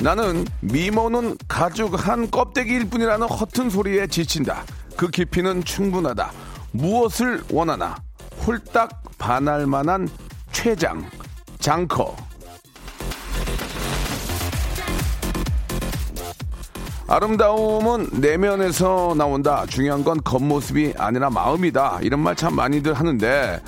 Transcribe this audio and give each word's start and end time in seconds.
나는 0.00 0.44
미모는 0.60 1.36
가죽 1.48 2.06
한 2.06 2.30
껍데기일 2.30 2.88
뿐이라는 2.88 3.26
허튼 3.26 3.68
소리에 3.68 4.06
지친다. 4.06 4.62
그 4.96 5.08
깊이는 5.08 5.64
충분하다. 5.64 6.30
무엇을 6.72 7.42
원하나? 7.50 7.96
홀딱 8.46 8.90
반할 9.18 9.66
만한 9.66 10.08
최장, 10.52 11.04
장커. 11.58 12.14
아름다움은 17.08 18.08
내면에서 18.12 19.14
나온다. 19.16 19.64
중요한 19.66 20.04
건 20.04 20.22
겉모습이 20.22 20.94
아니라 20.98 21.30
마음이다. 21.30 22.00
이런 22.02 22.20
말 22.20 22.36
참 22.36 22.54
많이들 22.54 22.92
하는데 22.94 23.60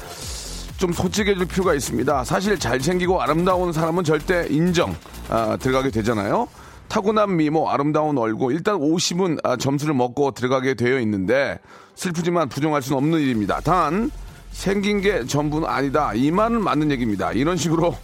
좀 0.80 0.94
솔직해질 0.94 1.44
필요가 1.44 1.74
있습니다. 1.74 2.24
사실 2.24 2.58
잘생기고 2.58 3.20
아름다운 3.20 3.70
사람은 3.70 4.02
절대 4.02 4.46
인정 4.48 4.96
아, 5.28 5.58
들어가게 5.60 5.90
되잖아요. 5.90 6.48
타고난 6.88 7.36
미모, 7.36 7.68
아름다운 7.68 8.16
얼굴, 8.16 8.54
일단 8.54 8.76
50은 8.76 9.44
아, 9.44 9.58
점수를 9.58 9.92
먹고 9.92 10.30
들어가게 10.30 10.72
되어 10.72 10.98
있는데 11.00 11.58
슬프지만 11.96 12.48
부정할 12.48 12.80
수는 12.80 12.96
없는 12.96 13.20
일입니다. 13.20 13.60
단 13.60 14.10
생긴 14.52 15.02
게 15.02 15.26
전부는 15.26 15.68
아니다. 15.68 16.14
이 16.14 16.30
말은 16.30 16.62
맞는 16.62 16.90
얘기입니다. 16.92 17.30
이런 17.32 17.58
식으로 17.58 17.94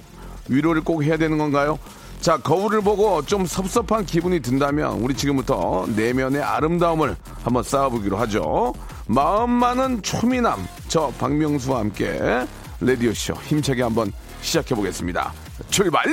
위로를 0.50 0.84
꼭 0.84 1.02
해야 1.02 1.16
되는 1.16 1.38
건가요? 1.38 1.78
자, 2.20 2.36
거울을 2.36 2.82
보고 2.82 3.22
좀 3.22 3.46
섭섭한 3.46 4.04
기분이 4.04 4.40
든다면 4.40 5.00
우리 5.00 5.14
지금부터 5.14 5.86
내면의 5.96 6.42
아름다움을 6.42 7.16
한번 7.42 7.62
쌓아보기로 7.62 8.18
하죠. 8.18 8.74
마음만은 9.06 10.02
초미남, 10.02 10.66
저 10.88 11.10
박명수와 11.18 11.80
함께 11.80 12.46
레디오쇼 12.80 13.34
힘차게 13.34 13.82
한번 13.82 14.12
시작해 14.40 14.74
보겠습니다. 14.74 15.32
출발! 15.70 16.04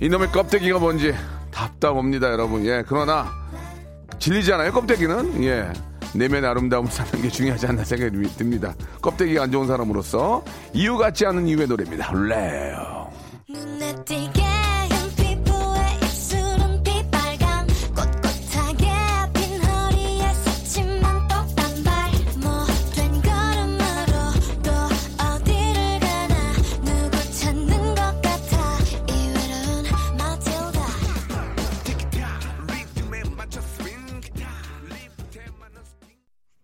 이놈의 0.00 0.30
껍데기가 0.30 0.78
뭔지 0.78 1.14
답답합니다, 1.50 2.30
여러분. 2.30 2.64
예, 2.66 2.84
그러나 2.86 3.30
질리지 4.18 4.52
않아요, 4.52 4.72
껍데기는? 4.72 5.42
예. 5.44 5.72
내면의 6.14 6.48
아름다움 6.48 6.86
사는 6.86 7.22
게 7.22 7.28
중요하지 7.28 7.66
않나 7.66 7.84
생각이 7.84 8.22
듭니다. 8.36 8.74
껍데기가 9.02 9.42
안 9.44 9.52
좋은 9.52 9.66
사람으로서 9.66 10.44
이유 10.72 10.96
같지 10.96 11.26
않은 11.26 11.46
이유의 11.46 11.66
노래입니다. 11.66 12.12
레오. 12.12 13.06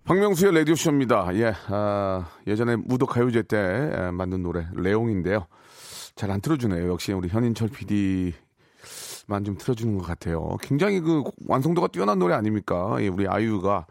박명수의 0.04 0.52
라디오쇼입니다. 0.54 1.34
예, 1.36 1.54
아, 1.68 2.26
예전에 2.46 2.76
무도 2.76 3.06
가요제 3.06 3.42
때 3.42 3.56
에, 3.58 4.10
만든 4.10 4.42
노래, 4.42 4.66
레옹인데요. 4.74 5.46
잘 6.16 6.30
안 6.30 6.40
틀어주네요. 6.40 6.90
역시 6.90 7.12
우리 7.12 7.28
현인철 7.28 7.68
PD만 7.68 9.44
좀 9.44 9.56
틀어주는 9.56 9.96
것 9.96 10.04
같아요. 10.04 10.56
굉장히 10.60 11.00
그 11.00 11.22
완성도가 11.46 11.88
뛰어난 11.88 12.18
노래 12.18 12.34
아닙니까? 12.34 12.96
예, 13.00 13.08
우리 13.08 13.26
아이유가 13.28 13.86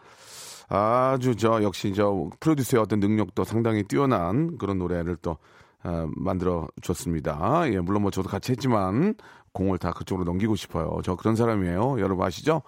아주 0.67 1.35
저 1.35 1.63
역시 1.63 1.94
저 1.94 2.29
프로듀서의 2.39 2.81
어떤 2.81 2.99
능력도 2.99 3.43
상당히 3.45 3.83
뛰어난 3.83 4.57
그런 4.57 4.78
노래를 4.78 5.16
또 5.22 5.38
어, 5.83 6.07
만들어 6.16 6.67
줬습니다. 6.81 7.63
예, 7.72 7.79
물론 7.79 8.03
뭐 8.03 8.11
저도 8.11 8.29
같이 8.29 8.51
했지만 8.51 9.16
공을 9.53 9.78
다 9.79 9.91
그쪽으로 9.91 10.25
넘기고 10.25 10.55
싶어요. 10.55 10.99
저 11.03 11.16
그런 11.16 11.35
사람이에요. 11.35 11.99
여러분 11.99 12.25
아시죠? 12.25 12.61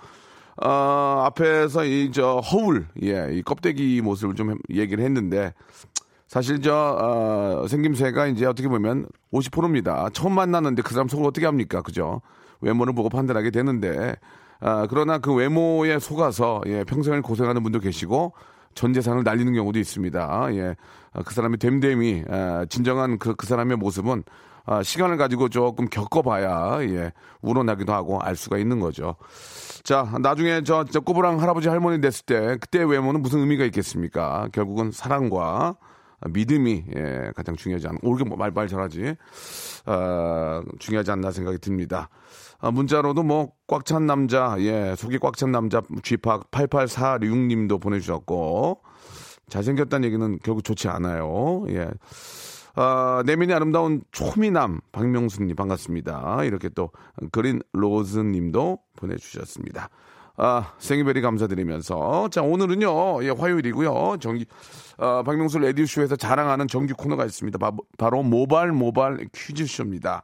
어, 0.61 1.23
앞에서 1.25 1.85
이 1.85 2.11
저 2.13 2.37
허울, 2.39 2.87
예, 3.01 3.29
이 3.31 3.41
껍데기 3.41 4.01
모습을 4.01 4.35
좀 4.35 4.57
얘기를 4.69 5.03
했는데 5.03 5.53
사실 6.27 6.61
저 6.61 6.73
어, 6.73 7.67
생김새가 7.67 8.27
이제 8.27 8.45
어떻게 8.45 8.67
보면 8.67 9.07
50%입니다. 9.31 10.09
처음 10.13 10.33
만났는데 10.33 10.81
그 10.83 10.93
사람 10.93 11.07
속을 11.07 11.25
어떻게 11.25 11.45
합니까, 11.45 11.81
그죠? 11.81 12.21
외모를 12.61 12.93
보고 12.93 13.09
판단하게 13.09 13.51
되는데 13.51 14.15
아, 14.59 14.87
그러나 14.89 15.17
그 15.17 15.33
외모에 15.33 15.99
속아서 15.99 16.61
예, 16.67 16.83
평생을 16.83 17.21
고생하는 17.21 17.61
분도 17.63 17.79
계시고 17.79 18.33
전 18.75 18.93
재산을 18.93 19.23
날리는 19.23 19.53
경우도 19.53 19.77
있습니다. 19.79 20.47
예, 20.55 20.75
아, 21.13 21.21
그 21.23 21.33
사람이 21.33 21.57
됨됨이 21.57 22.23
아, 22.29 22.65
진정한 22.69 23.17
그, 23.19 23.35
그 23.35 23.45
사람의 23.45 23.77
모습은 23.77 24.23
아, 24.65 24.81
시간을 24.83 25.17
가지고 25.17 25.49
조금 25.49 25.87
겪어봐야 25.89 26.83
예, 26.83 27.11
우러나기도 27.41 27.93
하고 27.93 28.19
알 28.21 28.35
수가 28.35 28.57
있는 28.57 28.79
거죠. 28.79 29.15
자, 29.83 30.17
나중에 30.21 30.61
저, 30.63 30.85
저 30.85 30.99
꼬부랑 31.01 31.41
할아버지 31.41 31.67
할머니 31.67 31.99
됐을 32.01 32.25
때 32.25 32.57
그때 32.61 32.83
외모는 32.83 33.21
무슨 33.21 33.39
의미가 33.39 33.65
있겠습니까? 33.65 34.47
결국은 34.53 34.91
사랑과 34.91 35.75
믿음이 36.29 36.85
예, 36.95 37.31
가장 37.35 37.55
중요하지 37.55 37.87
않나. 37.87 37.97
올게 38.03 38.23
뭐 38.23 38.37
말말 38.37 38.67
잘하지. 38.69 39.15
아, 39.85 40.61
중요하지 40.79 41.11
않나 41.11 41.31
생각이 41.31 41.57
듭니다. 41.57 42.09
아, 42.59 42.71
문자로도 42.71 43.23
뭐 43.23 43.51
꽉 43.67 43.83
찬 43.85 44.05
남자, 44.07 44.55
예, 44.59 44.95
속이 44.97 45.17
꽉 45.19 45.35
찬 45.35 45.51
남자 45.51 45.81
쥐팍 46.03 46.51
8846님도 46.51 47.81
보내주셨고 47.81 48.81
잘생겼다는 49.49 50.05
얘기는 50.05 50.39
결국 50.43 50.63
좋지 50.63 50.87
않아요. 50.87 51.65
예. 51.69 51.89
아, 52.75 53.21
내면이 53.25 53.53
아름다운 53.53 54.01
초미남 54.11 54.81
박명수님 54.91 55.55
반갑습니다. 55.55 56.43
이렇게 56.43 56.69
또 56.69 56.91
그린 57.31 57.61
로즈님도 57.73 58.79
보내주셨습니다. 58.95 59.89
아, 60.35 60.73
생일베리 60.79 61.21
감사드리면서 61.21 62.29
자 62.29 62.41
오늘은요 62.41 63.23
예, 63.23 63.29
화요일이고요 63.29 64.17
정기 64.19 64.47
아, 64.97 65.21
박명수 65.23 65.59
레디쇼에서 65.59 66.15
자랑하는 66.15 66.67
정규 66.67 66.95
코너가 66.95 67.25
있습니다. 67.25 67.59
바, 67.59 67.71
바로 67.99 68.23
모발 68.23 68.71
모발 68.71 69.27
퀴즈쇼입니다. 69.31 70.23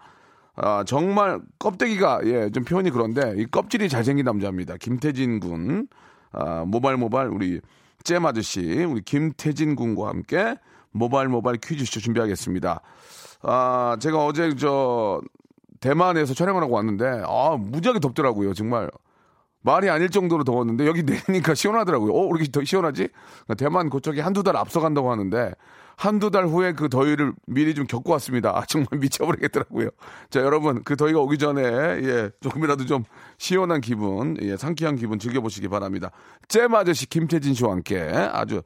아, 0.55 0.83
정말 0.85 1.39
껍데기가 1.59 2.21
예, 2.25 2.49
좀 2.49 2.63
표현이 2.63 2.89
그런데 2.89 3.35
이 3.37 3.45
껍질이 3.45 3.87
잘생긴 3.87 4.25
남자입니다. 4.25 4.77
김태진 4.77 5.39
군, 5.39 5.87
아, 6.31 6.65
모발 6.65 6.97
모발 6.97 7.27
우리 7.27 7.61
잼 8.03 8.25
아저씨, 8.25 8.83
우리 8.83 9.01
김태진 9.01 9.75
군과 9.75 10.09
함께 10.09 10.55
모발 10.91 11.27
모발 11.27 11.57
퀴즈쇼 11.57 11.99
준비하겠습니다. 11.99 12.81
아, 13.41 13.97
제가 13.99 14.25
어제 14.25 14.55
저 14.55 15.21
대만에서 15.79 16.33
촬영을 16.33 16.61
하고 16.61 16.75
왔는데 16.75 17.23
아, 17.25 17.57
무지하게 17.59 17.99
덥더라고요. 17.99 18.53
정말 18.53 18.89
말이 19.61 19.89
아닐 19.89 20.09
정도로 20.09 20.43
더웠는데 20.43 20.87
여기 20.87 21.03
내리니까 21.03 21.53
시원하더라고요. 21.53 22.13
어, 22.13 22.21
왜 22.27 22.39
이렇게 22.39 22.51
더 22.51 22.63
시원하지? 22.63 23.09
대만 23.57 23.89
그쪽이 23.89 24.19
한두 24.21 24.43
달 24.43 24.55
앞서간다고 24.55 25.11
하는데 25.11 25.53
한두 25.99 26.31
달 26.31 26.45
후에 26.45 26.71
그 26.71 26.87
더위를 26.87 27.33
미리 27.45 27.75
좀 27.75 27.85
겪고 27.85 28.13
왔습니다. 28.13 28.57
아, 28.57 28.65
정말 28.65 28.87
미쳐버리겠더라고요. 28.99 29.89
자, 30.29 30.39
여러분, 30.39 30.81
그 30.85 30.95
더위가 30.95 31.19
오기 31.19 31.37
전에, 31.37 31.61
예, 31.61 32.29
조금이라도 32.39 32.85
좀 32.85 33.03
시원한 33.37 33.81
기분, 33.81 34.37
예, 34.41 34.55
상쾌한 34.55 34.95
기분 34.95 35.19
즐겨보시기 35.19 35.67
바랍니다. 35.67 36.11
잼 36.47 36.73
아저씨 36.73 37.05
김태진 37.05 37.53
씨와 37.53 37.73
함께 37.73 37.99
아주, 37.99 38.61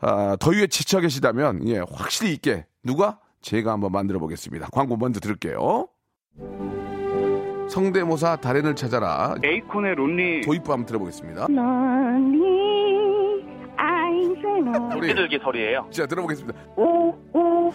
아, 0.00 0.36
더위에 0.38 0.66
지쳐 0.66 1.00
계시다면, 1.00 1.66
예, 1.68 1.78
확실히 1.90 2.32
있게, 2.34 2.66
누가? 2.82 3.18
제가 3.40 3.72
한번 3.72 3.92
만들어 3.92 4.18
보겠습니다. 4.18 4.68
광고 4.72 4.96
먼저 4.96 5.20
들을게요. 5.20 5.86
성대모사 7.68 8.36
달인을 8.36 8.74
찾아라. 8.76 9.34
에이콘의 9.44 9.94
론리 9.96 10.40
도입부 10.42 10.72
한번 10.72 10.86
들어보겠습니다. 10.86 11.46
우리 14.96 15.08
비둘기 15.08 15.38
소리예요. 15.42 15.86
자 15.90 16.06
들어보겠습니다. 16.06 16.58
오오 16.76 17.72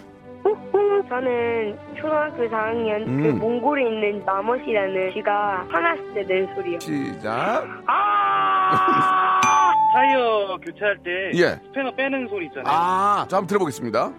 저는 1.10 1.78
초등학교 1.96 2.44
4학년 2.50 3.06
그 3.06 3.30
음. 3.30 3.40
몽골에 3.40 3.84
있는 3.84 4.24
마멋이라는 4.26 5.14
쥐가 5.14 5.66
화났을 5.70 6.14
때 6.14 6.24
낸 6.24 6.48
소리요. 6.56 6.80
시작. 6.80 7.66
타이어 9.94 10.58
교체할 10.64 10.98
때 11.04 11.32
예. 11.36 11.60
스패너 11.68 11.92
빼는 11.96 12.28
소리 12.30 12.46
있잖아요. 12.48 12.66
아, 12.68 13.26
자 13.30 13.38
한번 13.38 13.48
들어보겠습니다. 13.48 14.12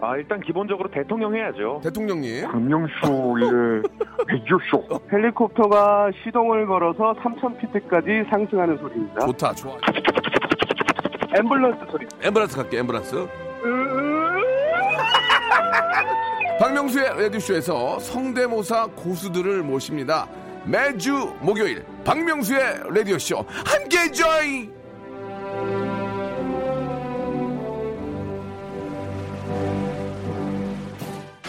아, 0.00 0.16
일단 0.16 0.40
기본적으로 0.40 0.90
대통령 0.90 1.34
해야죠. 1.34 1.80
대통령님. 1.82 2.46
박명수의 2.50 3.82
라디오쇼. 4.28 5.00
헬리콥터가 5.12 6.10
시동을 6.22 6.66
걸어서 6.66 7.14
3,000피트까지 7.14 8.28
상승하는 8.28 8.76
소리입니다. 8.78 9.26
좋다, 9.26 9.54
좋아. 9.54 9.76
앰뷸런스 11.34 11.90
소리. 11.90 12.06
엠브란스 12.22 12.56
갈게, 12.56 12.78
엠브란스. 12.78 13.26
박명수의 16.60 17.22
라디오쇼에서 17.22 17.98
성대모사 17.98 18.88
고수들을 18.94 19.62
모십니다. 19.62 20.26
매주 20.66 21.34
목요일 21.40 21.84
박명수의 22.04 22.84
라디오쇼 22.90 23.44
함께 23.48 24.10
join! 24.12 24.74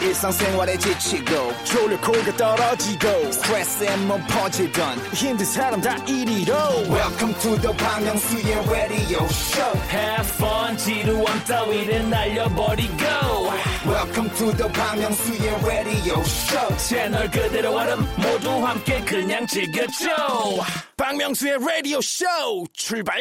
일상생활에 0.00 0.78
지치고, 0.78 1.52
졸려 1.64 2.00
코가 2.00 2.36
떨어지고, 2.36 3.32
스트레스에 3.32 3.96
몸 4.06 4.22
퍼지던, 4.28 4.98
힘든 5.12 5.44
사람 5.44 5.80
다 5.80 5.96
이리로. 6.06 6.54
welcome 6.88 7.34
to 7.40 7.56
the 7.60 7.76
Bang 7.76 8.04
Myung-soo's 8.04 8.70
radio 8.70 9.24
show 9.26 9.76
Have 9.90 10.28
fun 10.36 10.76
지루함 10.76 11.44
따위를 11.44 12.08
날려버리고 12.08 12.94
welcome 13.86 14.28
to 14.30 14.52
the 14.56 14.68
Bang 14.72 14.98
Myung-soo's 14.98 15.64
radio 15.64 16.20
show 16.22 16.76
채널 16.76 17.30
그대로 17.30 17.72
얼음 17.76 18.00
모두 18.16 18.50
함께 18.66 19.00
그냥 19.02 19.46
즐겨줘 19.46 20.08
박명수의 20.96 21.58
라디오 21.60 22.00
쇼 22.00 22.24
출발 22.72 23.20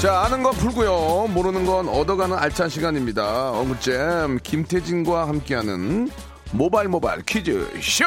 자, 0.00 0.20
아는 0.20 0.44
건 0.44 0.52
풀고요. 0.54 1.26
모르는 1.34 1.66
건 1.66 1.88
얻어가는 1.88 2.38
알찬 2.38 2.68
시간입니다. 2.68 3.50
어무잼 3.50 4.38
김태진과 4.44 5.26
함께하는 5.26 6.08
모발 6.52 6.86
모발 6.86 7.20
퀴즈 7.22 7.68
쇼. 7.82 8.04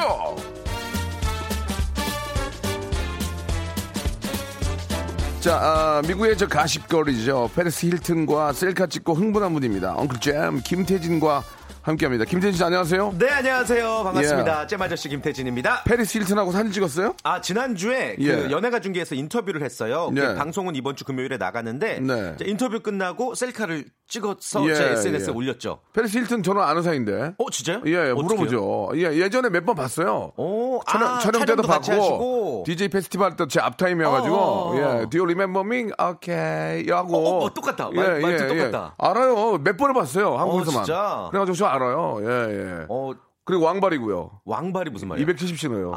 자, 5.42 5.58
아, 5.60 6.02
미국의 6.08 6.38
저 6.38 6.48
가십거리죠. 6.48 7.50
패리스 7.56 7.88
힐튼과 7.88 8.54
셀카 8.54 8.86
찍고 8.86 9.16
흥분한 9.16 9.52
분입니다. 9.54 9.96
Uncle 9.95 10.19
Jam 10.19 10.62
김태진과 10.62 11.44
함께합니다. 11.83 12.25
김태진 12.25 12.56
씨 12.57 12.63
안녕하세요. 12.63 13.16
네, 13.18 13.28
안녕하세요. 13.30 14.04
반갑습니다. 14.04 14.63
예. 14.63 14.68
잼 14.68 14.81
아저씨 14.83 15.10
김태진입니다. 15.10 15.81
패리스 15.83 16.19
힐튼하고 16.19 16.51
사진 16.51 16.72
찍었어요? 16.72 17.16
아, 17.24 17.42
지난주에 17.42 18.18
그 18.18 18.24
예. 18.24 18.51
연예가 18.51 18.80
중계에서 18.80 19.16
인터뷰를 19.16 19.63
했어요. 19.63 20.12
예. 20.16 20.22
그 20.22 20.36
방송은 20.36 20.75
이번 20.75 20.95
주 20.95 21.04
금요일에 21.06 21.38
나가는데 21.38 22.00
네. 22.01 22.36
인터뷰 22.45 22.81
끝나고 22.81 23.33
셀카를 23.33 23.86
찍어서 24.07 24.69
예, 24.69 24.75
제 24.75 24.83
SNS에 24.92 25.30
예. 25.31 25.36
올렸죠. 25.36 25.80
패리스 25.94 26.19
힐튼 26.19 26.44
저는 26.44 26.62
아는 26.62 26.83
사이인데. 26.83 27.33
어, 27.39 27.50
진짜요? 27.50 27.81
예, 27.88 28.10
예? 28.10 28.13
물어보죠. 28.13 28.92
예, 28.95 29.04
예전에 29.18 29.50
몇 29.50 29.62
번 29.66 29.75
봤어요. 29.75 30.33
오, 30.38 30.81
촬영, 30.88 31.07
아, 31.16 31.19
촬영 31.19 31.45
때도 31.45 31.62
봤고. 31.63 32.63
DJ 32.68 32.89
페스티벌 32.89 33.36
때 33.36 33.45
제 33.48 33.60
앞타임이어가지고 33.60 34.36
어, 34.36 34.39
어, 34.39 34.69
어. 34.72 34.75
예, 34.78 35.10
Do 35.10 35.19
you 35.19 35.24
remember 35.24 35.66
me? 35.66 35.92
오케이 36.00 36.88
하고 36.92 37.18
어, 37.18 37.39
어, 37.39 37.45
어, 37.45 37.54
똑같다. 37.54 37.89
말- 37.92 38.19
말투 38.22 38.48
똑같다. 38.48 38.94
알아요. 39.00 39.57
몇 39.63 39.75
번을 39.78 39.94
봤어요 39.95 40.38
한국에서만. 40.38 40.83
진짜? 40.86 41.28
그래가지고 41.31 41.56
저 41.56 41.70
알아요. 41.75 42.18
예, 42.21 42.27
예. 42.81 42.85
어, 42.89 43.13
그리고 43.44 43.65
왕발이고요. 43.65 44.41
왕발이 44.45 44.91
무슨 44.91 45.07
말이에요? 45.09 45.23
270 45.23 45.57
신어요. 45.59 45.94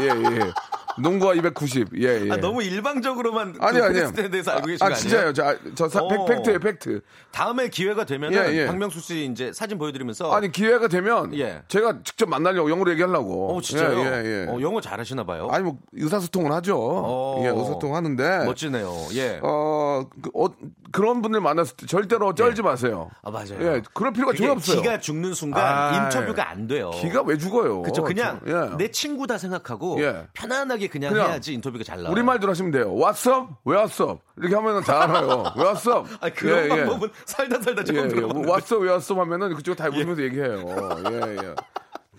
예, 0.00 0.06
예. 0.06 0.52
농구화 0.98 1.34
290. 1.34 1.88
예, 2.02 2.26
예. 2.26 2.30
아, 2.32 2.36
너무 2.36 2.62
일방적으로만 2.62 3.56
아니, 3.60 3.78
그 3.78 3.84
아니요. 3.84 4.02
페스트에 4.02 4.30
대해서 4.30 4.50
알고 4.52 4.66
계신 4.66 4.82
아, 4.84 4.88
거 4.88 4.94
아? 4.94 4.96
진짜요. 4.96 5.32
저, 5.32 5.44
아, 5.44 5.56
저 5.74 5.88
사, 5.88 6.00
어. 6.02 6.24
팩트예요, 6.26 6.58
팩트. 6.60 7.00
다음에 7.32 7.68
기회가 7.68 8.04
되면은 8.04 8.52
예, 8.52 8.56
예. 8.62 8.66
박명수 8.66 9.00
씨 9.00 9.28
이제 9.30 9.52
사진 9.52 9.78
보여드리면서 9.78 10.32
아니, 10.32 10.50
기회가 10.50 10.88
되면 10.88 11.36
예. 11.38 11.62
제가 11.68 11.98
직접 12.04 12.28
만나려고 12.28 12.70
영어로 12.70 12.90
얘기하려고. 12.92 13.56
어, 13.56 13.60
진짜요? 13.60 13.98
예, 13.98 14.04
예, 14.04 14.46
예. 14.46 14.46
어, 14.48 14.60
영어 14.60 14.80
잘하시나 14.80 15.24
봐요. 15.24 15.48
아니, 15.50 15.64
뭐, 15.64 15.76
의사소통을 15.92 16.52
하죠. 16.52 16.76
어. 16.78 17.42
예, 17.44 17.48
의사소통 17.48 17.94
하는데. 17.94 18.44
멋지네요. 18.44 18.92
예. 19.14 19.40
어, 19.42 20.06
그, 20.22 20.30
어, 20.34 20.46
그런 20.92 21.20
분들 21.20 21.40
만났을 21.40 21.76
때 21.76 21.86
절대로 21.86 22.34
쫄지 22.34 22.62
마세요. 22.62 23.10
아, 23.22 23.30
맞아요. 23.30 23.56
예, 23.60 23.82
그럴 23.92 24.12
필요가 24.12 24.32
전혀 24.32 24.52
없어요. 24.52 24.80
기가 24.80 24.98
죽는 24.98 25.34
순간 25.34 25.62
아, 25.64 26.04
인터뷰가 26.04 26.48
안 26.50 26.66
돼요. 26.66 26.90
기가 26.90 27.22
왜 27.22 27.36
죽어요? 27.36 27.82
그쵸 27.82 28.02
그냥 28.02 28.40
저- 28.46 28.70
예. 28.72 28.76
내 28.78 28.90
친구다 28.90 29.36
생각하고 29.36 30.00
예. 30.02 30.26
편안하게 30.32 30.85
그냥, 30.88 31.12
그냥 31.12 31.30
해야지 31.30 31.54
인터뷰가 31.54 31.84
잘 31.84 31.98
나와요. 31.98 32.12
우리말대로 32.12 32.50
하시면 32.50 32.70
돼요. 32.72 32.94
What's 32.94 33.30
up? 33.30 33.54
왜 33.64 33.76
왔어? 33.76 34.18
이렇게 34.36 34.54
하면 34.54 34.82
다 34.82 35.02
알아요. 35.04 35.52
왜 35.56 35.64
왔어? 35.64 36.04
아 36.20 36.28
그런 36.30 36.58
예, 36.58 36.64
예. 36.64 36.68
방법은 36.84 37.08
살다 37.24 37.60
살다 37.62 37.82
예, 37.82 37.84
처음 37.84 37.96
예. 38.04 38.08
들어봤는데. 38.08 38.50
왔어? 38.50 38.76
왜 38.78 38.90
왔어? 38.90 39.14
하면은 39.14 39.54
그쪽 39.54 39.76
다 39.76 39.88
웃으면서 39.88 40.22
얘기해요. 40.22 40.62
예, 41.10 41.36
예. 41.42 41.54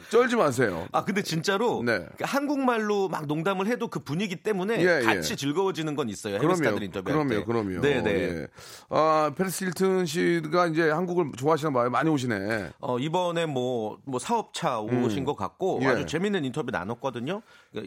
쩔지 0.10 0.36
마세요. 0.36 0.88
아 0.92 1.04
근데 1.04 1.22
진짜로 1.22 1.84
네. 1.84 2.06
그 2.18 2.24
한국말로 2.26 3.10
막 3.10 3.26
농담을 3.28 3.68
해도 3.68 3.88
그 3.88 4.00
분위기 4.00 4.36
때문에 4.36 4.80
예, 4.82 5.00
예. 5.02 5.04
같이 5.04 5.36
즐거워지는 5.36 5.96
건 5.96 6.10
있어요. 6.10 6.40
그럼요. 6.40 6.80
인터뷰할 6.82 7.28
그럼요. 7.28 7.30
때. 7.30 7.44
그럼요. 7.44 7.82
네 7.82 8.02
네. 8.02 8.12
예. 8.12 8.48
아, 8.90 9.32
페리스 9.36 9.66
힐튼 9.66 10.06
씨가 10.06 10.68
이제 10.68 10.90
한국을 10.90 11.32
좋아하시나 11.38 11.72
봐요. 11.72 11.90
많이 11.90 12.10
오시네. 12.10 12.72
어, 12.80 13.00
이번에 13.00 13.46
뭐, 13.46 13.98
뭐 14.06 14.20
사업차 14.20 14.80
오신 14.80 15.26
것 15.26 15.36
같고 15.36 15.80
예. 15.84 15.88
아주 15.88 16.06
재밌는 16.06 16.46
인터뷰 16.46 16.72
나눴거든요. 16.72 17.42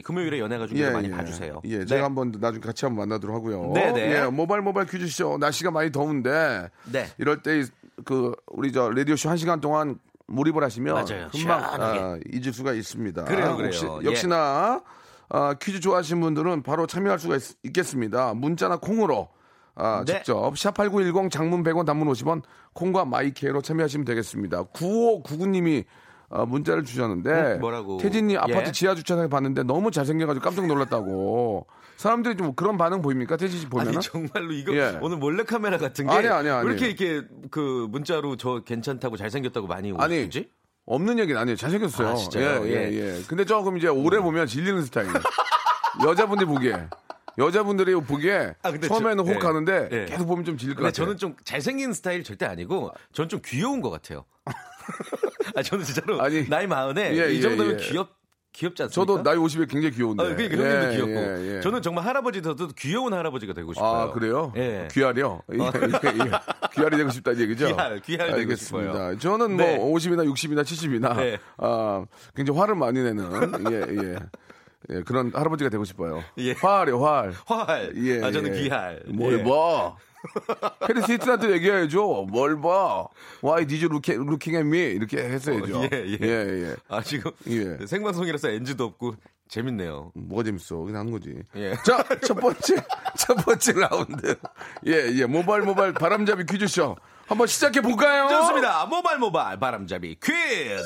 금요일에 0.04 0.38
연애가 0.38 0.66
중에 0.66 0.90
많이 0.90 1.10
봐주세요. 1.10 1.62
예, 1.64 1.78
네. 1.78 1.84
제가 1.86 2.04
한번 2.04 2.32
나중에 2.38 2.60
같이 2.60 2.84
한번 2.84 3.08
만나도록 3.08 3.34
하고요. 3.34 3.72
네, 3.74 3.92
네. 3.92 4.12
예, 4.12 4.24
모바일 4.26 4.62
모바일 4.62 4.86
퀴즈쇼 4.86 5.38
날씨가 5.38 5.70
많이 5.70 5.90
더운데 5.90 6.68
네. 6.84 7.06
이럴 7.18 7.42
때 7.42 7.64
그 8.04 8.34
우리 8.46 8.72
저 8.72 8.90
라디오 8.90 9.16
쇼한 9.16 9.36
시간 9.36 9.60
동안 9.60 9.98
몰입을 10.30 10.62
하시면 10.64 10.94
맞아요. 10.94 11.28
금방. 11.32 11.62
아, 11.62 12.18
잊을 12.32 12.52
수가 12.52 12.72
있습니다. 12.72 13.24
그래요, 13.24 13.56
그래요. 13.56 13.66
혹시, 13.66 13.86
예. 13.86 14.10
역시나 14.10 14.82
아, 15.28 15.54
퀴즈 15.60 15.80
좋아하시는 15.80 16.20
분들은 16.20 16.62
바로 16.62 16.86
참여할 16.86 17.18
수가 17.18 17.36
있, 17.36 17.72
겠습니다 17.72 18.34
문자나 18.34 18.78
콩으로 18.78 19.28
아, 19.74 20.02
네. 20.06 20.14
직접 20.14 20.52
샵8910 20.54 21.30
장문 21.30 21.62
100원 21.62 21.86
단문 21.86 22.08
50원 22.08 22.42
콩과 22.72 23.04
마이K로 23.04 23.62
참여하시면 23.62 24.04
되겠습니다. 24.04 24.64
9599님이 24.64 25.84
어, 26.28 26.46
문자를 26.46 26.84
주셨는데 26.84 27.30
음, 27.54 27.60
뭐라고? 27.60 27.98
태진이 27.98 28.36
아파트 28.36 28.68
예. 28.68 28.72
지하 28.72 28.94
주차장에 28.94 29.28
봤는데 29.28 29.64
너무 29.64 29.90
잘생겨가지고 29.90 30.44
깜짝 30.44 30.66
놀랐다고. 30.66 31.66
사람들이 32.00 32.34
좀 32.38 32.54
그런 32.54 32.78
반응 32.78 33.02
보입니까? 33.02 33.36
태진 33.36 33.60
씨 33.60 33.66
보면은? 33.68 33.92
아니 33.96 34.00
정말로 34.02 34.52
이거 34.52 34.74
예. 34.74 34.98
오늘 35.02 35.18
몰래 35.18 35.44
카메라 35.44 35.76
같은 35.76 36.06
게 36.06 36.10
아니, 36.12 36.28
아니, 36.28 36.48
아니. 36.48 36.66
왜 36.66 36.72
이렇게 36.74 36.86
이렇게 36.86 37.28
그 37.50 37.86
문자로 37.90 38.38
저 38.38 38.62
괜찮다고 38.64 39.18
잘생겼다고 39.18 39.66
많이 39.66 39.92
아니, 39.98 40.24
오지? 40.24 40.50
없는 40.86 41.18
얘기는 41.18 41.38
아니에요. 41.38 41.56
잘생겼어요. 41.56 42.08
아, 42.08 42.14
진짜요? 42.14 42.66
예, 42.66 42.70
예, 42.70 42.90
예. 42.90 43.18
예. 43.18 43.22
근데 43.28 43.44
조금 43.44 43.76
이제 43.76 43.88
오래 43.88 44.18
보면 44.18 44.46
질리는 44.46 44.82
스타일. 44.82 45.10
여자분들이 46.02 46.48
보기에. 46.48 46.88
여자분들이 47.36 47.94
보기에 47.96 48.54
아, 48.62 48.72
근데 48.72 48.88
처음에는 48.88 49.22
저- 49.26 49.32
혹하는데 49.34 49.88
예. 49.92 49.96
예. 50.00 50.04
계속 50.06 50.24
보면 50.26 50.46
좀 50.46 50.56
질릴 50.56 50.76
것 50.76 50.82
같아요. 50.82 50.92
저는 50.94 51.18
좀 51.18 51.36
잘생긴 51.44 51.92
스타일 51.92 52.24
절대 52.24 52.46
아니고 52.46 52.92
저는 53.12 53.28
좀 53.28 53.40
귀여운 53.44 53.82
것 53.82 53.90
같아요. 53.90 54.24
아 55.54 55.62
저는 55.62 55.84
진짜로 55.84 56.20
아니, 56.22 56.48
나이 56.48 56.66
마흔에 56.66 57.14
예, 57.14 57.30
이 57.30 57.36
예, 57.36 57.40
정도면 57.42 57.78
예. 57.78 57.84
귀엽 57.84 58.19
귀엽지 58.52 58.82
않습니까? 58.82 59.12
저도 59.12 59.22
나이 59.22 59.36
50에 59.36 59.68
굉장히 59.70 59.94
귀여운데. 59.94 60.22
아, 60.22 60.34
그러니까 60.34 60.56
형님도 60.56 60.86
예, 60.86 60.96
귀엽고 60.96 61.12
예, 61.12 61.56
예. 61.56 61.60
저는 61.60 61.82
정말 61.82 62.04
할아버지도 62.04 62.56
귀여운 62.76 63.14
할아버지가 63.14 63.52
되고 63.54 63.72
싶어요. 63.72 63.88
아, 63.88 64.12
그래요? 64.12 64.52
예. 64.56 64.88
귀할이요? 64.90 65.42
예, 65.52 65.58
예, 65.58 65.64
예. 65.64 66.30
귀할이 66.74 66.96
되고 66.96 67.10
싶다, 67.10 67.32
이 67.32 67.40
얘기죠? 67.40 67.66
귀할 68.04 68.28
되고 68.28 68.40
알겠습니다. 68.40 68.56
싶어요. 68.92 69.18
저는 69.18 69.56
네. 69.56 69.76
뭐 69.76 69.94
50이나 69.94 70.28
60이나 70.28 70.62
70이나, 70.62 71.16
네. 71.16 71.38
아, 71.58 72.04
굉장히 72.34 72.58
화를 72.58 72.74
많이 72.74 73.02
내는, 73.02 73.24
예, 73.70 74.04
예. 74.04 74.16
예, 74.88 75.02
그런 75.02 75.30
할아버지가 75.34 75.68
되고 75.70 75.84
싶어요. 75.84 76.24
예. 76.38 76.52
활이요, 76.52 77.04
활. 77.04 77.34
활. 77.46 77.92
예. 77.96 78.22
아 78.24 78.32
저는 78.32 78.56
예. 78.56 78.62
귀할. 78.62 79.02
뭘 79.08 79.38
예. 79.40 79.44
봐? 79.44 79.96
패리스 80.86 81.12
힐튼한테 81.12 81.50
얘기해야죠. 81.52 82.26
뭘 82.30 82.60
봐? 82.60 83.06
Why 83.42 83.66
did 83.66 83.84
you 83.84 83.88
look 83.90 84.10
at, 84.12 84.20
looking 84.20 84.56
at 84.56 84.66
me? 84.66 84.94
이렇게 84.94 85.18
했어야죠. 85.18 85.78
어, 85.80 85.88
예, 85.92 86.04
예. 86.06 86.18
예, 86.20 86.68
예. 86.70 86.76
아 86.88 87.02
지금 87.02 87.30
예. 87.46 87.86
생방송이라서 87.86 88.50
NG도 88.50 88.84
없고 88.84 89.14
재밌네요. 89.48 90.12
뭐가 90.14 90.44
재밌어? 90.44 90.76
그냥 90.76 91.00
하는 91.00 91.12
거지. 91.12 91.34
예. 91.56 91.74
자, 91.84 92.04
첫 92.26 92.34
번째, 92.34 92.76
첫 93.16 93.34
번째 93.44 93.72
라운드. 93.72 94.36
예, 94.86 94.92
예. 95.12 95.26
모바일, 95.26 95.62
모바일 95.62 95.92
바람잡이 95.92 96.44
퀴즈쇼. 96.46 96.96
한번 97.26 97.46
시작해 97.46 97.80
볼까요? 97.80 98.28
좋습니다. 98.28 98.86
모바일 98.86 99.18
모바일 99.18 99.58
바람잡이 99.58 100.16
퀴즈. 100.22 100.82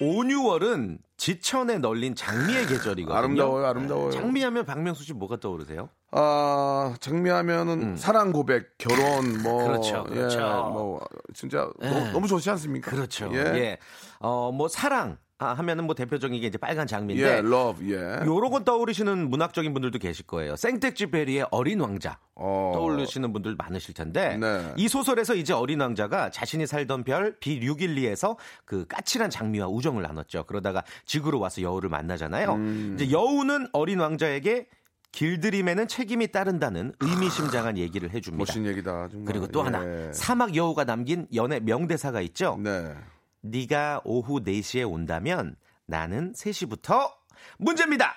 5, 0.00 0.22
6월은 0.24 0.98
지천에 1.16 1.78
널린 1.78 2.14
장미의 2.14 2.66
계절이거든요. 2.66 3.16
아름다워요, 3.16 3.66
아름다워요. 3.66 4.10
장미하면 4.10 4.64
박명수 4.64 5.04
씨 5.04 5.12
뭐가 5.12 5.36
떠오르세요? 5.36 5.88
아, 6.10 6.94
장미하면은 7.00 7.96
사랑 7.96 8.32
고백, 8.32 8.76
결혼, 8.78 9.42
뭐. 9.42 9.62
음. 9.62 9.68
그렇죠, 9.68 10.04
그렇죠. 10.04 10.40
예, 10.40 10.42
뭐, 10.44 11.00
진짜 11.32 11.70
예. 11.82 11.88
너무, 11.88 12.10
너무 12.12 12.26
좋지 12.26 12.50
않습니까? 12.50 12.90
그렇죠. 12.90 13.30
예. 13.32 13.38
예. 13.38 13.78
어, 14.18 14.50
뭐 14.52 14.68
사랑 14.68 15.12
아, 15.12 15.21
하면은 15.50 15.84
뭐 15.84 15.94
대표적인 15.94 16.40
게 16.40 16.46
이제 16.46 16.58
빨간 16.58 16.86
장미인데 16.86 17.26
예, 17.26 17.38
love, 17.38 17.92
예. 17.92 18.20
요런 18.24 18.50
건 18.50 18.64
떠오르시는 18.64 19.30
문학적인 19.30 19.72
분들도 19.72 19.98
계실 19.98 20.26
거예요. 20.26 20.56
생텍쥐페리의 20.56 21.46
어린 21.50 21.80
왕자 21.80 22.18
어. 22.34 22.72
떠오르시는 22.74 23.32
분들 23.32 23.56
많으실 23.56 23.94
텐데 23.94 24.36
네. 24.36 24.72
이 24.76 24.88
소설에서 24.88 25.34
이제 25.34 25.52
어린 25.52 25.80
왕자가 25.80 26.30
자신이 26.30 26.66
살던 26.66 27.04
별 27.04 27.36
B612에서 27.40 28.36
그 28.64 28.86
까칠한 28.88 29.30
장미와 29.30 29.68
우정을 29.68 30.02
나눴죠. 30.02 30.44
그러다가 30.44 30.82
지구로 31.04 31.40
와서 31.40 31.62
여우를 31.62 31.90
만나잖아요. 31.90 32.54
음. 32.54 32.96
이제 32.96 33.10
여우는 33.10 33.68
어린 33.72 34.00
왕자에게 34.00 34.66
길들임에는 35.12 35.88
책임이 35.88 36.28
따른다는 36.28 36.94
의미심장한 37.00 37.76
얘기를 37.76 38.10
해줍니다. 38.10 38.38
멋진 38.38 38.66
얘기다. 38.66 39.08
정말. 39.08 39.26
그리고 39.26 39.46
또 39.46 39.60
예. 39.60 39.64
하나 39.64 40.12
사막 40.12 40.56
여우가 40.56 40.84
남긴 40.84 41.26
연애 41.34 41.60
명대사가 41.60 42.22
있죠. 42.22 42.58
네. 42.62 42.94
네가 43.42 44.00
오후 44.04 44.40
4시에 44.40 44.90
온다면 44.90 45.56
나는 45.86 46.32
3시부터 46.32 47.10
문제입니다. 47.58 48.14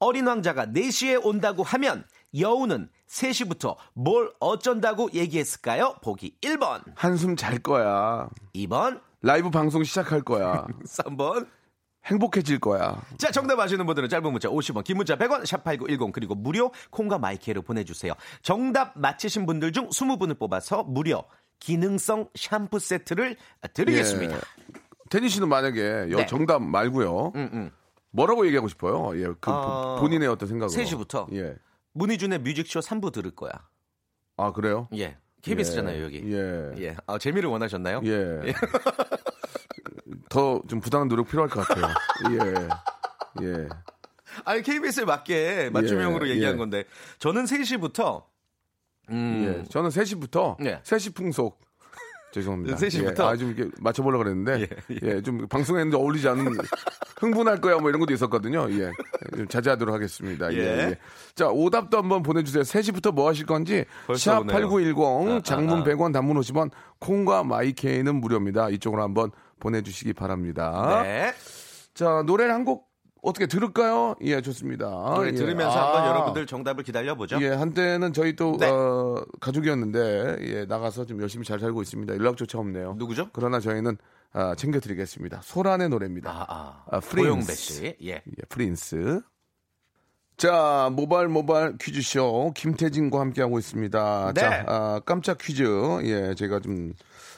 어린 0.00 0.26
왕자가 0.26 0.66
4시에 0.66 1.24
온다고 1.24 1.62
하면 1.62 2.04
여우는 2.38 2.90
3시부터 3.08 3.76
뭘 3.94 4.32
어쩐다고 4.40 5.10
얘기했을까요? 5.14 5.96
보기 6.02 6.36
1번, 6.40 6.82
한숨 6.96 7.36
잘 7.36 7.58
거야. 7.60 8.28
2번, 8.54 9.00
라이브 9.22 9.50
방송 9.50 9.84
시작할 9.84 10.22
거야. 10.22 10.66
3번. 10.84 11.48
행복해질 12.06 12.58
거야. 12.58 13.00
자, 13.16 13.30
정답 13.30 13.58
아시는 13.58 13.86
분들은 13.86 14.10
짧은 14.10 14.30
문자 14.30 14.50
50원, 14.50 14.84
긴 14.84 14.98
문자 14.98 15.16
100원, 15.16 15.42
샵8910 15.46 16.12
그리고 16.12 16.34
무료 16.34 16.70
콩과 16.90 17.16
마이크로 17.16 17.62
보내주세요. 17.62 18.12
정답 18.42 18.92
맞히신 18.94 19.46
분들 19.46 19.72
중 19.72 19.88
20분을 19.88 20.38
뽑아서 20.38 20.82
무료 20.82 21.24
기능성 21.64 22.28
샴푸 22.34 22.78
세트를 22.78 23.36
드리겠습니다. 23.72 24.36
예. 24.36 24.40
테니 25.08 25.30
씨는 25.30 25.48
만약에 25.48 26.08
여 26.10 26.16
네. 26.18 26.26
정답 26.26 26.60
말고요. 26.62 27.32
음, 27.36 27.50
음. 27.54 27.70
뭐라고 28.10 28.44
얘기하고 28.46 28.68
싶어요? 28.68 29.18
예. 29.18 29.32
그 29.40 29.50
어, 29.50 29.94
보- 29.94 30.02
본인의 30.02 30.28
어떤 30.28 30.46
생각으로. 30.46 30.78
3시부터. 30.78 31.32
예. 31.34 31.56
문희준의 31.94 32.40
뮤직쇼 32.40 32.80
3부 32.80 33.12
들을 33.12 33.30
거야. 33.30 33.50
아, 34.36 34.52
그래요? 34.52 34.88
예. 34.94 35.16
KBS잖아요, 35.40 36.00
예. 36.00 36.04
여기. 36.04 36.22
예. 36.34 36.74
예. 36.80 36.96
아, 37.06 37.16
재미를 37.18 37.48
원하셨나요? 37.48 38.02
예. 38.04 38.52
더좀 40.28 40.80
부당한 40.80 41.08
노력 41.08 41.28
필요할 41.28 41.48
것 41.48 41.66
같아요. 41.66 41.94
예. 42.30 43.46
예. 43.46 43.68
아니, 44.44 44.62
KBS에 44.62 45.06
맞게 45.06 45.70
맞춤형으로 45.72 46.26
예, 46.28 46.32
얘기한 46.32 46.54
예. 46.54 46.58
건데, 46.58 46.84
저는 47.20 47.44
3시부터, 47.44 48.24
음, 49.10 49.62
예. 49.64 49.68
저는 49.68 49.90
3시부터 49.90 50.56
예. 50.64 50.80
3시 50.82 51.14
풍속. 51.14 51.60
죄송합니다. 52.32 52.76
3시부터? 52.76 53.20
예. 53.20 53.22
아, 53.22 53.36
좀 53.36 53.52
이렇게 53.52 53.70
맞춰보려고 53.80 54.24
그랬는데, 54.24 54.66
예, 54.90 54.98
예, 55.02 55.22
좀 55.22 55.46
방송했는데 55.46 55.96
어울리지 55.96 56.28
않은, 56.28 56.46
흥분할 57.20 57.60
거야, 57.60 57.76
뭐 57.78 57.90
이런 57.90 58.00
것도 58.00 58.12
있었거든요. 58.12 58.66
예. 58.72 58.90
좀 59.36 59.46
자제하도록 59.46 59.94
하겠습니다. 59.94 60.52
예. 60.52 60.58
예. 60.58 60.62
예. 60.62 60.98
자, 61.34 61.48
오답도 61.48 61.96
한번 61.96 62.22
보내주세요. 62.22 62.62
3시부터 62.64 63.12
뭐 63.12 63.28
하실 63.28 63.46
건지, 63.46 63.84
벌써 64.06 64.40
오네요. 64.40 64.56
샵8910, 64.68 65.44
장문 65.44 65.78
아, 65.78 65.80
아. 65.82 65.84
100원, 65.84 66.12
단문 66.12 66.36
50원, 66.40 66.70
콩과 66.98 67.44
마이케이는 67.44 68.16
무료입니다. 68.16 68.68
이쪽으로 68.70 69.02
한번 69.02 69.30
보내주시기 69.60 70.12
바랍니다. 70.12 71.02
네. 71.04 71.32
자, 71.94 72.24
노래를 72.26 72.52
한곡 72.52 72.93
어떻게 73.24 73.46
들을까요? 73.46 74.14
예, 74.20 74.40
좋습니다. 74.40 74.86
노래 74.86 75.28
예. 75.28 75.32
들으면서 75.32 75.78
아. 75.78 75.86
한번 75.86 76.06
여러분들 76.10 76.46
정답을 76.46 76.84
기다려보죠. 76.84 77.38
예, 77.40 77.48
한때는 77.48 78.12
저희 78.12 78.36
또 78.36 78.56
네. 78.58 78.68
어, 78.68 79.24
가족이었는데 79.40 80.36
예, 80.42 80.64
나가서 80.66 81.06
좀 81.06 81.20
열심히 81.20 81.44
잘 81.44 81.58
살고 81.58 81.82
있습니다. 81.82 82.14
연락조차 82.14 82.58
없네요. 82.58 82.94
누구죠? 82.98 83.30
그러나 83.32 83.60
저희는 83.60 83.96
아, 84.32 84.54
챙겨드리겠습니다. 84.56 85.40
소란의 85.42 85.88
노래입니다. 85.88 86.30
아, 86.30 86.46
아. 86.48 86.84
아, 86.90 87.00
프린스. 87.00 87.28
고영배 87.28 87.54
씨. 87.54 87.96
예. 88.02 88.10
예, 88.10 88.42
프린스. 88.48 89.22
자, 90.36 90.90
모발 90.92 91.28
모발 91.28 91.76
퀴즈쇼 91.78 92.52
김태진과 92.56 93.20
함께하고 93.20 93.58
있습니다. 93.58 94.32
네. 94.34 94.40
자, 94.40 94.64
아, 94.66 95.00
깜짝 95.06 95.38
퀴즈. 95.38 95.64
예, 96.02 96.34
제가 96.34 96.58
좀 96.58 96.92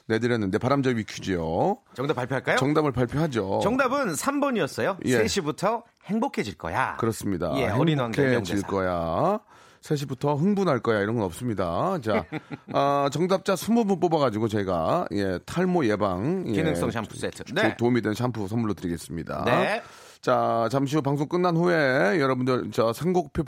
내드렸는데 0.08 0.58
바람잡이 0.58 1.04
퀴즈요. 1.04 1.78
정답 1.94 2.14
발표할까요? 2.14 2.56
정답을 2.56 2.92
발표하죠. 2.92 3.60
정답은 3.62 4.12
3번이었어요. 4.14 4.98
예. 5.04 5.22
3시부터 5.24 5.82
행복해질 6.04 6.56
거야. 6.56 6.96
그렇습니다. 6.96 7.52
예, 7.56 7.68
어린 7.68 7.98
행복해질. 7.98 8.62
거야. 8.62 9.40
3시부터 9.82 10.36
흥분할 10.38 10.80
거야. 10.80 11.00
이런 11.00 11.14
건 11.16 11.24
없습니다. 11.24 11.98
자, 12.02 12.24
아, 12.72 13.08
정답자 13.12 13.54
20분 13.54 14.00
뽑아가지고 14.00 14.48
저희가, 14.48 15.06
예, 15.12 15.38
탈모 15.46 15.86
예방. 15.86 16.44
예, 16.48 16.52
기능성 16.52 16.90
샴푸 16.90 17.16
세트. 17.16 17.44
도- 17.44 17.54
네. 17.54 17.76
도움이 17.76 18.02
되는 18.02 18.14
샴푸 18.14 18.48
선물로 18.48 18.74
드리겠습니다. 18.74 19.44
네. 19.44 19.82
자, 20.26 20.68
잠시 20.72 20.96
후 20.96 21.02
방송 21.02 21.28
끝난 21.28 21.56
후에 21.56 22.18
여러분들 22.18 22.72
저 22.72 22.92
선곡표, 22.92 23.44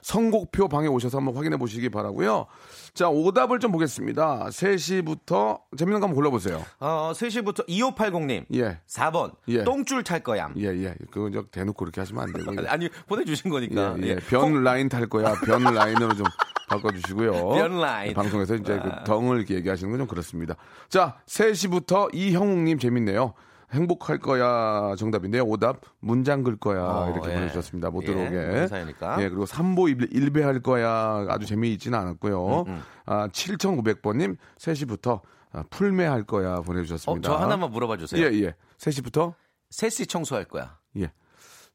선곡표 0.00 0.66
방에 0.66 0.86
오셔서 0.88 1.18
한번 1.18 1.36
확인해 1.36 1.58
보시기 1.58 1.90
바라고요 1.90 2.46
자, 2.94 3.10
오답을 3.10 3.58
좀 3.58 3.70
보겠습니다. 3.70 4.46
3시부터 4.46 5.60
재밌는 5.76 6.00
거 6.00 6.06
한번 6.06 6.14
골라 6.14 6.30
보세요. 6.30 6.64
어, 6.80 7.12
3시부터 7.14 7.68
2580님. 7.68 8.46
예. 8.54 8.80
4번. 8.86 9.32
예. 9.48 9.62
똥줄 9.64 10.04
탈 10.04 10.20
거야. 10.20 10.48
예, 10.56 10.68
예. 10.68 10.94
그거 11.10 11.30
저 11.30 11.42
대놓고 11.50 11.74
그렇게 11.76 12.00
하시면 12.00 12.22
안 12.22 12.32
되고. 12.32 12.50
아니, 12.72 12.88
보내 13.06 13.22
주신 13.26 13.50
거니까. 13.50 13.96
예, 13.98 14.02
예. 14.04 14.08
예. 14.12 14.16
변 14.16 14.64
라인 14.64 14.88
탈 14.88 15.06
거야. 15.08 15.34
변 15.44 15.64
라인으로 15.64 16.14
좀 16.14 16.24
바꿔 16.70 16.90
주시고요. 16.92 17.32
변 17.50 17.78
라인. 17.78 18.08
네, 18.08 18.14
방송에서 18.14 18.54
이제 18.54 18.80
그 18.82 18.88
아. 18.88 19.04
덩을 19.04 19.44
얘기하시는 19.50 19.90
건 19.90 19.98
좀 19.98 20.06
그렇습니다. 20.06 20.54
자, 20.88 21.18
3시부터 21.26 22.08
이형욱 22.14 22.60
님 22.60 22.78
재밌네요. 22.78 23.34
행복할 23.72 24.18
거야 24.18 24.94
정답인데요. 24.96 25.42
오답 25.44 25.80
문장 26.00 26.42
글 26.42 26.56
거야 26.56 26.82
어, 26.82 27.10
이렇게 27.12 27.30
예. 27.30 27.34
보내주셨습니다. 27.34 27.90
못 27.90 28.02
예, 28.04 28.06
들어오게. 28.06 28.66
사연일까? 28.68 29.22
예, 29.22 29.28
그리고 29.28 29.44
삼보 29.46 29.88
일- 29.88 30.08
일배 30.12 30.42
할 30.42 30.60
거야 30.60 31.26
아주 31.28 31.46
재미있지는 31.46 31.98
않았고요. 31.98 32.64
음, 32.68 32.82
아, 33.06 33.28
7,900번님 33.28 34.36
3시부터 34.58 35.20
아, 35.52 35.64
풀매할 35.70 36.24
거야 36.24 36.56
어, 36.56 36.62
보내주셨습니다. 36.62 37.28
저 37.28 37.36
하나만 37.36 37.70
물어봐 37.70 37.96
주세요. 37.96 38.24
예, 38.24 38.32
예. 38.42 38.54
3시부터 38.78 39.34
세시 39.70 40.06
청소할 40.06 40.44
거야. 40.44 40.78
예. 40.98 41.10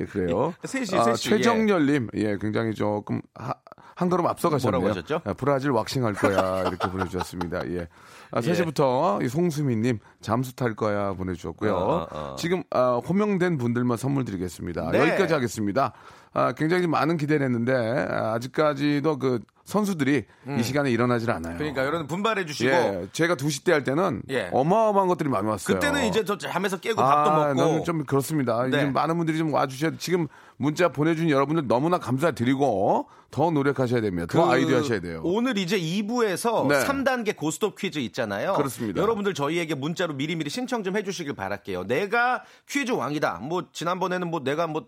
예, 0.00 0.04
그래요. 0.06 0.54
셋이, 0.64 0.86
아, 0.98 1.04
셋이, 1.04 1.16
최정열님, 1.16 2.08
예, 2.14 2.38
굉장히 2.38 2.72
조금 2.74 3.20
하- 3.34 3.54
한 3.94 4.08
걸음 4.08 4.26
앞서가셨네요. 4.26 4.80
아, 5.24 5.32
브라질 5.34 5.70
왁싱 5.70 6.04
할 6.04 6.14
거야 6.14 6.60
이렇게 6.62 6.88
보내주셨습니다. 6.90 7.68
예. 7.70 7.88
아, 8.30 8.40
3시부터 8.40 9.22
이 9.22 9.28
송수미님 9.28 9.98
잠수 10.20 10.54
탈 10.56 10.74
거야 10.74 11.12
보내주셨고요. 11.12 11.74
어, 11.74 12.06
어. 12.10 12.36
지금 12.38 12.62
아, 12.70 13.00
호명된 13.06 13.58
분들만 13.58 13.96
선물 13.96 14.24
드리겠습니다. 14.24 14.90
네. 14.90 14.98
여기까지 15.00 15.34
하겠습니다. 15.34 15.92
아, 16.34 16.52
굉장히 16.52 16.86
많은 16.86 17.16
기대를 17.16 17.44
했는데 17.44 17.72
아, 17.74 18.32
아직까지도 18.34 19.18
그 19.18 19.40
선수들이 19.64 20.24
이 20.58 20.62
시간에 20.62 20.90
일어나질 20.90 21.30
않아요. 21.30 21.54
음. 21.54 21.58
그러니까 21.58 21.84
여러분 21.84 22.06
분발해 22.08 22.44
주시고 22.46 22.70
예, 22.70 23.06
제가 23.12 23.36
2시 23.36 23.64
때 23.64 23.72
할 23.72 23.84
때는 23.84 24.22
예. 24.28 24.48
어마어마한 24.52 25.08
것들이 25.08 25.28
많이 25.28 25.46
왔어요. 25.46 25.76
그때는 25.78 26.06
이제 26.06 26.24
저 26.24 26.36
잠에서 26.36 26.78
깨고 26.78 26.96
밥도 26.96 27.30
아, 27.30 27.54
먹고 27.54 27.84
좀 27.84 28.04
그렇습니다. 28.04 28.66
네. 28.66 28.86
많은 28.86 29.16
분들이 29.16 29.38
좀 29.38 29.52
와주셔야 29.54 29.92
지금 29.98 30.26
문자 30.56 30.88
보내준 30.88 31.30
여러분들 31.30 31.68
너무나 31.68 31.98
감사드리고 31.98 33.08
더 33.30 33.50
노력하셔야 33.50 34.00
됩니다. 34.00 34.26
더 34.26 34.44
그 34.44 34.50
아이디어 34.50 34.78
하셔야 34.78 35.00
돼요. 35.00 35.20
오늘 35.24 35.56
이제 35.56 35.78
2부에서 35.78 36.66
네. 36.66 36.84
3단계 36.84 37.36
고스톱 37.36 37.78
퀴즈 37.78 37.98
있잖아요. 38.00 38.54
그렇습니다. 38.54 39.00
여러분들 39.00 39.32
저희에게 39.32 39.74
문자로 39.74 40.14
미리미리 40.14 40.50
신청 40.50 40.82
좀 40.82 40.96
해주시길 40.96 41.34
바랄게요. 41.34 41.84
내가 41.86 42.42
퀴즈 42.68 42.90
왕이다. 42.92 43.38
뭐 43.42 43.64
지난번에는 43.72 44.28
뭐 44.28 44.40
내가 44.42 44.66
뭐 44.66 44.86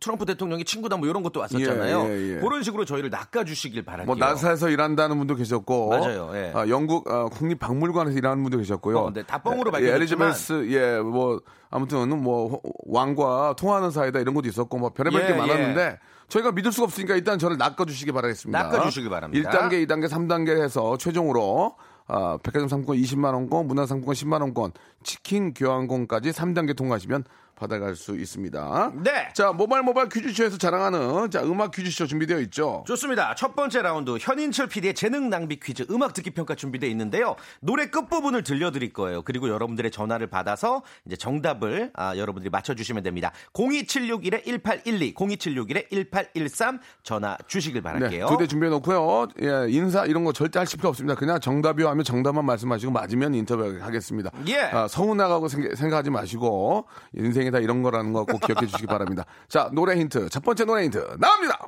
트럼프 0.00 0.24
대통령이 0.24 0.64
친구다 0.64 0.96
뭐 0.96 1.08
이런 1.08 1.22
것도 1.22 1.40
왔었잖아요. 1.40 2.04
예, 2.04 2.08
예, 2.10 2.36
예. 2.36 2.40
그런 2.40 2.62
식으로 2.62 2.84
저희를 2.84 3.10
낚아주시길 3.10 3.84
바랄게요. 3.84 4.06
뭐 4.06 4.14
나사에서 4.16 4.68
일한다는 4.70 5.18
분도 5.18 5.34
계셨고, 5.34 5.90
맞아요, 5.90 6.30
예. 6.34 6.52
아, 6.54 6.68
영국 6.68 7.10
아, 7.10 7.26
국립박물관에서 7.26 8.16
일하는 8.16 8.42
분도 8.42 8.58
계셨고요. 8.58 8.98
어, 8.98 9.12
네, 9.12 9.22
다 9.24 9.38
뻥으로 9.42 9.70
예, 9.70 9.72
밝혀졌지만. 9.90 10.28
엘리자베스 10.28 10.68
예뭐 10.70 11.40
아무튼 11.70 12.08
뭐 12.22 12.48
호- 12.48 12.62
왕과 12.86 13.54
통하는 13.58 13.90
사이다 13.90 14.20
이런 14.20 14.34
것도 14.34 14.48
있었고 14.48 14.78
뭐 14.78 14.90
별의별 14.90 15.26
게 15.26 15.32
예, 15.32 15.36
많았는데 15.36 15.98
저희가 16.28 16.52
믿을 16.52 16.70
수가 16.72 16.84
없으니까 16.84 17.14
일단 17.16 17.38
저를 17.38 17.56
낚아주시기 17.58 18.12
바라겠습니다. 18.12 18.62
낚아주시기 18.62 19.08
바랍니다. 19.08 19.50
1단계, 19.50 19.86
2단계, 19.86 20.08
3단계 20.08 20.62
해서 20.62 20.96
최종으로 20.96 21.74
아, 22.06 22.38
백화점 22.42 22.68
상품권 22.68 22.96
20만 22.96 23.32
원권, 23.34 23.66
문화 23.66 23.86
상품권 23.86 24.14
10만 24.14 24.40
원권, 24.42 24.72
치킨 25.02 25.54
교환권까지 25.54 26.30
3단계 26.30 26.76
통과하시면 26.76 27.24
받아갈 27.54 27.94
수 27.94 28.16
있습니다. 28.16 28.92
네. 29.04 29.28
자 29.34 29.52
모바일 29.52 29.84
모바일 29.84 30.08
퀴즈쇼에서 30.08 30.56
자랑하는 30.58 31.30
자 31.30 31.42
음악 31.42 31.70
퀴즈쇼 31.70 32.06
준비되어 32.06 32.40
있죠. 32.40 32.82
좋습니다. 32.86 33.34
첫 33.36 33.54
번째 33.54 33.82
라운드 33.82 34.16
현인철 34.20 34.66
PD의 34.68 34.94
재능 34.94 35.30
낭비 35.30 35.60
퀴즈 35.60 35.86
음악 35.90 36.12
듣기 36.14 36.30
평가 36.30 36.54
준비되어 36.54 36.88
있는데요. 36.90 37.36
노래 37.60 37.86
끝부분을 37.86 38.42
들려드릴 38.42 38.92
거예요. 38.92 39.22
그리고 39.22 39.48
여러분들의 39.48 39.90
전화를 39.90 40.26
받아서 40.28 40.82
이제 41.06 41.14
정답을 41.16 41.90
아, 41.94 42.16
여러분들이 42.16 42.50
맞춰주시면 42.50 43.02
됩니다. 43.02 43.30
02761-1812, 43.52 45.14
02761-1813 45.14 46.80
전화 47.02 47.36
주시길 47.46 47.82
네, 47.82 47.92
바랄게요. 47.92 48.26
두대 48.26 48.46
준비해 48.46 48.70
놓고요. 48.70 49.28
예, 49.42 49.66
인사 49.70 50.04
이런 50.04 50.24
거 50.24 50.32
절대 50.32 50.58
할 50.58 50.66
필요 50.66 50.88
없습니다. 50.88 51.14
그냥 51.14 51.38
정답이요 51.38 51.82
인터뷰하면 51.82 52.04
정답만 52.04 52.44
말씀하시고 52.46 52.92
맞으면 52.92 53.34
인터뷰 53.34 53.78
하겠습니다. 53.80 54.30
예. 54.48 54.60
아, 54.60 54.88
서운하고 54.88 55.48
생- 55.48 55.74
생각하지 55.74 56.10
마시고 56.10 56.86
인생 57.14 57.41
이다 57.46 57.58
이런 57.58 57.82
거라는 57.82 58.12
거 58.12 58.24
꼭 58.24 58.40
기억해 58.40 58.66
주시기 58.66 58.86
바랍니다. 58.86 59.24
자, 59.48 59.68
노래 59.72 59.96
힌트. 59.96 60.28
첫 60.30 60.42
번째 60.44 60.64
노래 60.64 60.84
힌트 60.84 61.16
나옵니다. 61.18 61.58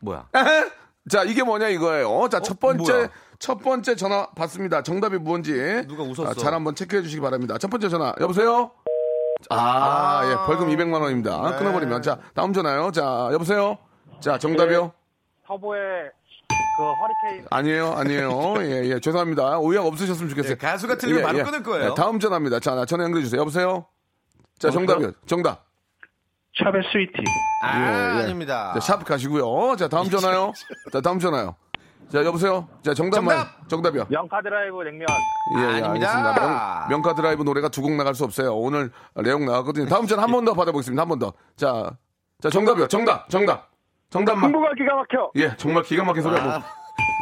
뭐야? 0.00 0.28
자, 1.10 1.22
이게 1.24 1.42
뭐냐 1.42 1.68
이거예요. 1.68 2.28
자, 2.30 2.40
첫 2.40 2.58
번째 2.60 2.92
뭐야? 2.92 3.08
첫 3.38 3.58
번째 3.62 3.94
전화 3.96 4.26
받습니다. 4.30 4.82
정답이 4.82 5.18
뭔지 5.18 5.52
누가 5.86 6.02
웃었어? 6.02 6.30
아, 6.30 6.34
잘 6.34 6.54
한번 6.54 6.74
체크해 6.74 7.02
주시기 7.02 7.20
바랍니다. 7.20 7.58
첫 7.58 7.68
번째 7.70 7.88
전화 7.88 8.14
여보세요. 8.20 8.70
아, 9.50 10.22
예, 10.24 10.46
벌금 10.46 10.68
200만 10.68 11.02
원입니다. 11.02 11.50
네. 11.50 11.56
끊어 11.58 11.72
버리면 11.72 12.00
자 12.02 12.18
다음 12.34 12.52
전화요. 12.54 12.90
자, 12.92 13.28
여보세요. 13.32 13.76
자, 14.20 14.38
정답이요. 14.38 14.92
터보의 15.46 16.10
그 16.76 16.82
허리케인 16.82 17.46
아니에요, 17.50 17.92
아니에요. 17.92 18.54
예, 18.58 18.84
예, 18.94 19.00
죄송합니다. 19.00 19.58
오해가 19.58 19.84
없으셨으면 19.86 20.30
좋겠어요. 20.30 20.52
예, 20.52 20.56
가수가 20.56 20.96
틀리면 20.96 21.22
바로 21.22 21.44
끊을 21.44 21.62
거예요. 21.62 21.90
예, 21.90 21.94
다음 21.94 22.18
전화입니다. 22.18 22.60
자, 22.60 22.74
나 22.74 22.86
전화 22.86 23.04
연결해 23.04 23.22
주세요. 23.24 23.40
여보세요. 23.40 23.86
자, 24.58 24.70
정답이요. 24.70 25.12
정답. 25.26 25.64
샵의 26.56 26.82
Sweety 26.92 27.12
아, 27.64 27.78
예, 27.78 28.18
예. 28.20 28.22
아닙니다. 28.24 28.72
자, 28.74 28.80
샵 28.80 29.04
가시고요. 29.04 29.74
자, 29.76 29.88
다음 29.88 30.08
전화요. 30.08 30.52
자, 30.92 31.00
다음 31.00 31.18
전화요. 31.18 31.56
자, 32.10 32.24
여보세요. 32.24 32.68
자, 32.82 32.94
정답만. 32.94 33.36
정답! 33.36 33.68
정답이요. 33.68 34.06
명카 34.10 34.40
드라이브 34.42 34.82
냉면 34.84 35.06
예, 35.56 35.60
예, 35.62 35.64
아닙니다. 35.82 36.10
알겠습니다. 36.10 36.86
명, 36.90 37.02
카 37.02 37.14
드라이브 37.14 37.42
노래가 37.42 37.68
두 37.70 37.82
곡 37.82 37.92
나갈 37.96 38.14
수 38.14 38.22
없어요. 38.24 38.54
오늘 38.54 38.92
레옹 39.16 39.46
나왔거든요. 39.46 39.86
다음 39.88 40.06
전화 40.06 40.22
한번 40.22 40.44
더 40.44 40.52
받아보겠습니다. 40.54 41.00
한 41.00 41.08
번 41.08 41.18
더. 41.18 41.32
자, 41.56 41.90
자, 42.40 42.50
정답이요. 42.50 42.86
정답, 42.88 43.28
정답. 43.30 43.70
정답만. 44.10 44.44
승부가 44.50 44.74
기가 44.74 44.94
막혀 44.94 45.30
예, 45.36 45.56
정말 45.56 45.82
기가 45.82 46.04
막힌 46.04 46.22
소리 46.22 46.36
하고. 46.38 46.50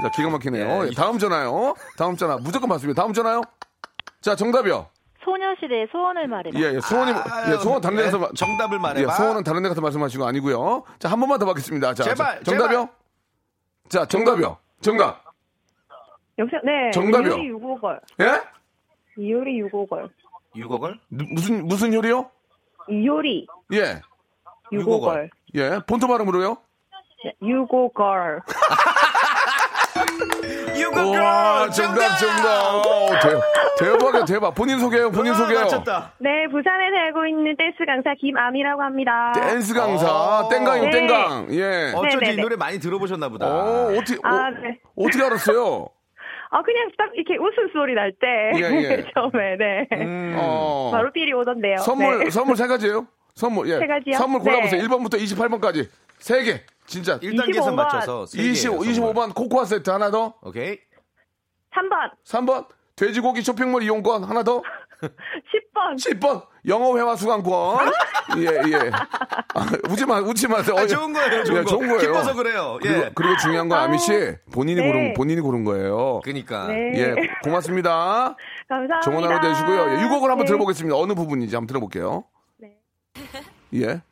자, 0.02 0.10
기가 0.14 0.28
막히네요. 0.30 0.84
예, 0.84 0.88
예, 0.88 0.90
다음 0.94 1.16
전화요. 1.18 1.74
다음 1.96 2.16
전화. 2.16 2.36
무조건 2.36 2.68
받습니다. 2.68 3.00
다음 3.00 3.14
전화요. 3.14 3.40
자, 4.20 4.36
정답이요. 4.36 4.88
소녀시대의 5.24 5.88
소원을 5.92 6.26
말해봐. 6.28 6.58
예, 6.58 6.74
예, 6.74 6.80
소원이, 6.80 7.12
아, 7.12 7.52
예, 7.52 7.56
소원 7.58 7.80
다른 7.80 7.96
데 7.96 8.04
가서. 8.04 8.16
예, 8.18 8.20
마- 8.20 8.28
정답을 8.34 8.78
말해봐. 8.78 9.12
예, 9.12 9.16
소원은 9.16 9.44
다른 9.44 9.62
데 9.62 9.68
가서 9.68 9.80
말씀하시고 9.80 10.24
아니고요. 10.24 10.84
자, 10.98 11.08
한 11.10 11.20
번만 11.20 11.38
더 11.38 11.46
받겠습니다. 11.46 11.94
자, 11.94 12.02
제발, 12.04 12.38
자, 12.38 12.42
정답이요. 12.44 12.88
자, 13.88 14.06
정답이요. 14.06 14.56
정답. 14.80 15.22
여보세요? 16.38 16.60
네. 16.64 16.90
정답이요. 16.92 17.32
이효리 17.34 17.48
유고걸. 17.48 18.00
예? 18.20 18.40
이효리 19.16 19.58
유고걸. 19.60 20.08
U-Go-Girl? 20.56 20.98
누- 21.10 21.24
무슨, 21.30 21.66
무슨 21.66 21.92
요리요? 21.94 22.30
이효리 22.88 23.46
예. 23.74 24.00
U-Go-Girl. 24.72 25.30
예. 25.54 25.80
본토 25.86 26.08
발음으로요? 26.08 26.56
네, 27.24 27.32
U-Go-Girl. 27.42 28.40
U-Go-Girl! 30.76 31.20
와, 31.20 31.68
정답, 31.70 32.16
정답. 32.18 32.86
오, 32.86 33.06
대, 33.22 33.84
대박이야, 33.84 34.24
대박. 34.24 34.54
본인 34.54 34.78
소개요, 34.78 35.10
본인 35.10 35.34
소개요. 35.34 35.60
맞췄다. 35.60 36.12
네, 36.18 36.46
부산에 36.50 36.90
살고 36.90 37.26
있는 37.26 37.56
댄스 37.56 37.84
강사 37.86 38.14
김아미라고 38.18 38.82
합니다. 38.82 39.32
댄스 39.34 39.74
강사, 39.74 40.10
어. 40.10 40.48
땡강이요, 40.48 40.84
네. 40.84 40.90
땡강. 40.90 41.46
예. 41.50 41.92
어쩐지 41.94 42.16
네네네. 42.16 42.32
이 42.32 42.36
노래 42.42 42.56
많이 42.56 42.78
들어보셨나 42.78 43.28
보다. 43.28 43.46
어, 43.46 43.92
어떻게, 43.96 44.18
아, 44.22 44.28
어, 44.34 44.50
네. 44.50 44.78
어떻게 44.96 45.24
알았어요? 45.24 45.88
아, 46.50 46.62
그냥 46.62 46.90
딱 46.98 47.10
이렇게 47.14 47.36
웃음소리 47.38 47.94
날 47.94 48.12
때. 48.12 48.26
예, 48.56 48.62
예. 48.82 49.04
처음에, 49.14 49.56
네. 49.58 49.88
음. 50.04 50.36
어. 50.38 50.90
바로 50.92 51.10
삘이 51.12 51.32
오던데요. 51.32 51.78
선물, 51.78 52.24
네. 52.24 52.30
선물 52.30 52.56
세 52.56 52.66
가지예요 52.66 53.06
선물, 53.34 53.68
예. 53.68 53.78
세 53.78 53.86
가지요? 53.86 54.16
선물 54.16 54.40
골라보세요. 54.40 54.82
네. 54.82 54.88
1번부터 54.88 55.14
28번까지. 55.18 55.88
세 56.18 56.42
개. 56.44 56.60
진짜. 56.92 57.18
1단계에서 57.18 57.68
25번. 57.70 57.74
맞춰서 57.74 58.26
3 58.26 58.40
20, 58.40 58.70
25번 58.72 59.34
코코아 59.34 59.64
세트 59.64 59.88
하나 59.90 60.10
더. 60.10 60.34
오케이. 60.42 60.78
3번, 61.74 62.10
3번 62.26 62.66
돼지고기 62.96 63.42
쇼핑몰 63.42 63.82
이용권 63.82 64.24
하나 64.24 64.42
더. 64.42 64.62
10번. 65.02 65.96
10번 65.96 66.46
영어 66.68 66.96
회화 66.96 67.16
수강권. 67.16 67.90
예, 68.38 68.44
예. 68.44 68.90
아, 69.54 69.66
웃지 69.90 70.06
마, 70.06 70.20
웃지 70.20 70.46
마세요. 70.46 70.76
아, 70.78 70.86
좋은 70.86 71.12
거예요, 71.12 71.42
좋은 71.44 71.58
예, 71.58 71.62
거. 71.64 71.70
좋은 71.70 71.88
거예요. 71.88 71.98
기뻐서 72.00 72.34
그래요. 72.34 72.78
예. 72.84 72.88
그리고, 72.88 73.10
그리고 73.14 73.36
중요한 73.38 73.68
건 73.68 73.78
아미 73.80 73.98
씨 73.98 74.12
본인이 74.52 74.80
네. 74.80 74.86
고른 74.86 75.14
본인이 75.14 75.40
고른 75.40 75.64
거예요. 75.64 76.20
그니까. 76.22 76.68
네. 76.68 76.92
예, 76.94 77.14
고맙습니다. 77.42 78.36
감사합니다. 78.68 79.00
좋은 79.00 79.24
하루 79.24 79.40
되시고요. 79.40 79.96
예, 79.98 80.02
유곡을 80.04 80.30
한번 80.30 80.44
네. 80.44 80.44
들어보겠습니다. 80.46 80.96
어느 80.96 81.14
부분인지 81.14 81.56
한번 81.56 81.66
들어볼게요. 81.66 82.24
네. 82.58 82.78
예. 83.74 84.02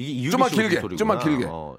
이게 0.00 0.12
이유리 0.12 0.30
좀만 0.30 0.48
씨 0.48 0.54
길게, 0.54 0.80
목소리구나. 0.80 0.96
좀만 0.96 1.18
길게. 1.18 1.44
어. 1.46 1.76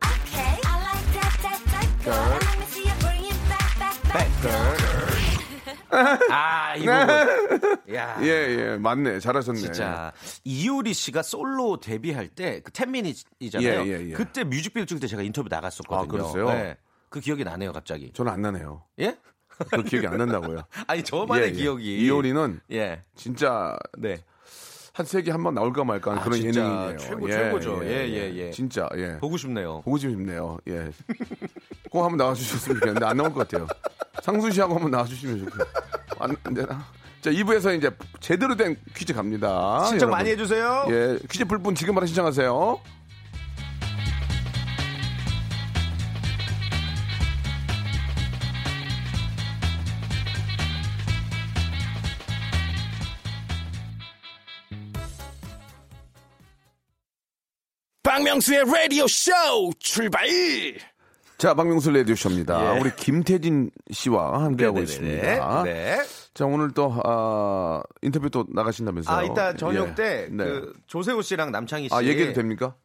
아, 6.29 6.75
이 6.75 6.85
부분. 6.85 7.83
야. 7.95 8.17
예, 8.21 8.27
예, 8.27 8.77
맞네. 8.77 9.19
잘하셨네. 9.19 9.59
진짜 9.59 10.13
이효리 10.43 10.93
씨가 10.93 11.23
솔로 11.23 11.79
데뷔할 11.79 12.27
때그 12.27 12.71
10미닛이잖아요. 12.71 13.63
예, 13.63 13.85
예, 13.87 14.09
예. 14.09 14.13
그때 14.13 14.43
뮤직비디오 14.43 14.85
찍을 14.85 14.99
때 15.01 15.07
제가 15.07 15.23
인터뷰 15.23 15.47
나갔었거든요. 15.49 16.03
아, 16.03 16.05
그랬어요? 16.05 16.45
네. 16.49 16.77
그 17.09 17.19
기억이 17.21 17.43
나네요, 17.43 17.73
갑자기. 17.73 18.11
저는 18.13 18.31
안 18.31 18.41
나네요. 18.43 18.83
예? 18.99 19.17
그 19.69 19.83
기억이 19.83 20.05
안 20.07 20.17
난다고요. 20.17 20.63
아니 20.87 21.03
저만의 21.03 21.43
예, 21.43 21.49
예. 21.49 21.51
기억이 21.53 21.97
이효리는 22.05 22.61
예. 22.71 23.03
진짜 23.15 23.77
네. 23.97 24.23
한 25.01 25.05
세기 25.07 25.31
한 25.31 25.41
번 25.41 25.55
나올까 25.55 25.83
말까 25.83 26.11
하는 26.11 26.21
아, 26.21 26.23
그런 26.23 26.39
진짜 26.39 26.61
예능이에요. 26.61 26.97
최고, 26.97 27.27
최고죠. 27.27 27.79
예, 27.85 28.07
예, 28.07 28.33
예. 28.35 28.51
진짜, 28.51 28.87
예. 28.97 29.17
보고 29.17 29.35
싶네요. 29.35 29.81
보고 29.83 29.97
싶네요. 29.97 30.59
예. 30.67 30.91
꼭 31.89 32.03
한번 32.03 32.17
나와주셨으면 32.17 32.77
좋겠는데 32.79 33.05
안 33.07 33.17
나올 33.17 33.33
것 33.33 33.47
같아요. 33.47 33.65
상수 34.21 34.51
씨하고 34.51 34.75
한번 34.75 34.91
나와주시면 34.91 35.39
좋겠어요. 35.39 35.65
안, 36.19 36.35
안 36.43 36.53
되나? 36.53 36.85
자, 37.21 37.31
2부에서 37.31 37.75
이제 37.75 37.89
제대로 38.19 38.55
된 38.55 38.77
퀴즈 38.95 39.11
갑니다. 39.13 39.79
신청 39.85 40.09
여러분. 40.09 40.11
많이 40.11 40.29
해주세요. 40.29 40.85
예, 40.89 41.17
퀴즈 41.29 41.45
풀분 41.45 41.73
지금 41.73 41.95
바로 41.95 42.05
신청하세요. 42.05 42.79
박명수의 58.21 58.65
라디오 58.65 59.07
쇼 59.07 59.31
출발! 59.79 60.27
자, 61.39 61.55
박명수 61.55 61.89
레디오 61.89 62.13
쇼입니다. 62.13 62.75
예. 62.75 62.79
우리 62.79 62.95
김태진 62.95 63.71
씨와 63.89 64.43
함께하고 64.43 64.79
네네네. 64.79 64.83
있습니다. 64.83 65.63
네. 65.63 65.97
자, 66.35 66.45
오늘 66.45 66.71
또, 66.71 66.93
아, 67.03 67.81
인터뷰 68.03 68.29
또 68.29 68.45
나가신다면서요? 68.47 69.17
아, 69.17 69.23
이따 69.23 69.55
저녁 69.55 69.89
예. 69.89 69.95
때, 69.95 70.27
네. 70.29 70.43
그, 70.43 70.71
조세호 70.85 71.23
씨랑 71.23 71.51
남창희 71.51 71.89
씨. 71.89 71.95
아, 71.95 72.03
얘기해도 72.03 72.33
됩니까? 72.33 72.75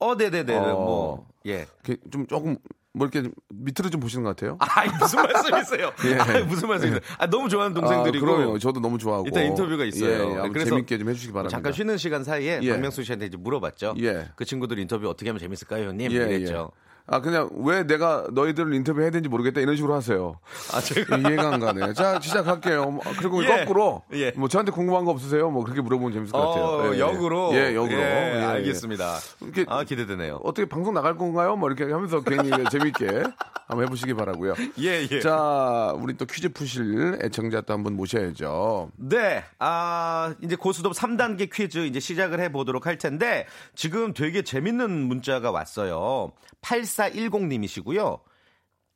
어, 0.00 0.16
네네네. 0.16 0.56
어. 0.56 0.72
뭐, 0.72 1.28
예. 1.46 1.66
좀 2.10 2.26
조금, 2.26 2.56
뭐 2.92 3.06
이렇게 3.06 3.22
좀 3.22 3.32
밑으로 3.54 3.88
좀 3.88 4.00
보시는 4.00 4.24
것 4.24 4.34
같아요? 4.34 4.56
아, 4.58 4.84
무슨 4.98 5.22
말씀이세요? 5.22 5.92
예. 6.06 6.14
아, 6.16 6.44
무슨 6.44 6.68
말씀이세요? 6.68 7.00
아, 7.18 7.26
너무 7.28 7.48
좋아하는 7.48 7.74
동생들이고. 7.74 8.26
아, 8.26 8.36
그럼요. 8.36 8.58
저도 8.58 8.80
너무 8.80 8.98
좋아하고. 8.98 9.28
이따 9.28 9.40
인터뷰가 9.42 9.84
있어요. 9.84 10.10
예, 10.10 10.38
예. 10.38 10.42
네, 10.42 10.48
그래서 10.48 10.70
재밌게 10.70 10.98
좀 10.98 11.08
해주시기 11.08 11.32
바랍니다. 11.32 11.56
잠깐 11.56 11.72
쉬는 11.72 11.96
시간 11.98 12.24
사이에 12.24 12.58
예. 12.62 12.70
박명수 12.70 13.04
씨한테 13.04 13.26
이제 13.26 13.36
물어봤죠. 13.36 13.94
예. 14.00 14.28
그 14.34 14.44
친구들 14.44 14.78
인터뷰 14.80 15.08
어떻게 15.08 15.30
하면 15.30 15.38
재밌을까요, 15.38 15.88
형님? 15.88 16.10
예, 16.10 16.16
이랬죠. 16.16 16.72
예. 16.74 16.89
아, 17.12 17.20
그냥 17.20 17.50
왜 17.56 17.84
내가 17.84 18.26
너희들을 18.32 18.72
인터뷰 18.72 19.00
해야 19.02 19.10
되는지 19.10 19.28
모르겠다 19.28 19.60
이런 19.60 19.74
식으로 19.74 19.94
하세요. 19.94 20.38
아, 20.72 20.80
제가. 20.80 21.16
이해가 21.16 21.54
안 21.54 21.58
가네. 21.60 21.92
자, 21.94 22.20
시작할게요. 22.20 22.84
뭐, 22.90 23.02
그리고 23.18 23.42
예. 23.44 23.48
거꾸로. 23.48 24.02
예. 24.12 24.30
뭐 24.36 24.48
저한테 24.48 24.70
궁금한 24.70 25.04
거 25.04 25.10
없으세요? 25.10 25.50
뭐 25.50 25.64
그렇게 25.64 25.80
물어보면 25.80 26.12
재밌을 26.12 26.32
것 26.32 26.38
같아요. 26.38 26.64
어, 26.64 26.86
예, 26.92 26.94
예. 26.94 26.98
역으로. 27.00 27.50
예, 27.54 27.74
역으로. 27.74 27.98
예, 28.00 28.32
예, 28.36 28.38
예. 28.38 28.44
알겠습니다. 28.44 29.18
이렇게 29.40 29.64
아, 29.68 29.82
기대되네요. 29.82 30.40
어떻게 30.44 30.68
방송 30.68 30.94
나갈 30.94 31.16
건가요? 31.16 31.56
뭐 31.56 31.68
이렇게 31.68 31.92
하면서 31.92 32.20
괜히 32.22 32.48
재밌게 32.70 33.24
한번 33.66 33.86
해보시기 33.86 34.14
바라고요. 34.14 34.54
예, 34.80 35.06
예. 35.10 35.20
자, 35.20 35.92
우리 35.98 36.16
또 36.16 36.26
퀴즈 36.26 36.48
푸실 36.52 37.18
애청자 37.24 37.60
또 37.62 37.72
한 37.74 37.82
분 37.82 37.96
모셔야죠. 37.96 38.90
네, 38.96 39.42
아, 39.58 40.34
이제 40.42 40.54
고수톱 40.54 40.92
3단계 40.92 41.50
퀴즈 41.52 41.78
이제 41.86 41.98
시작을 41.98 42.38
해보도록 42.40 42.86
할 42.86 42.98
텐데, 42.98 43.46
지금 43.74 44.12
되게 44.12 44.42
재밌는 44.42 44.90
문자가 44.90 45.50
왔어요. 45.50 46.32
8410님이시고요. 47.00 48.20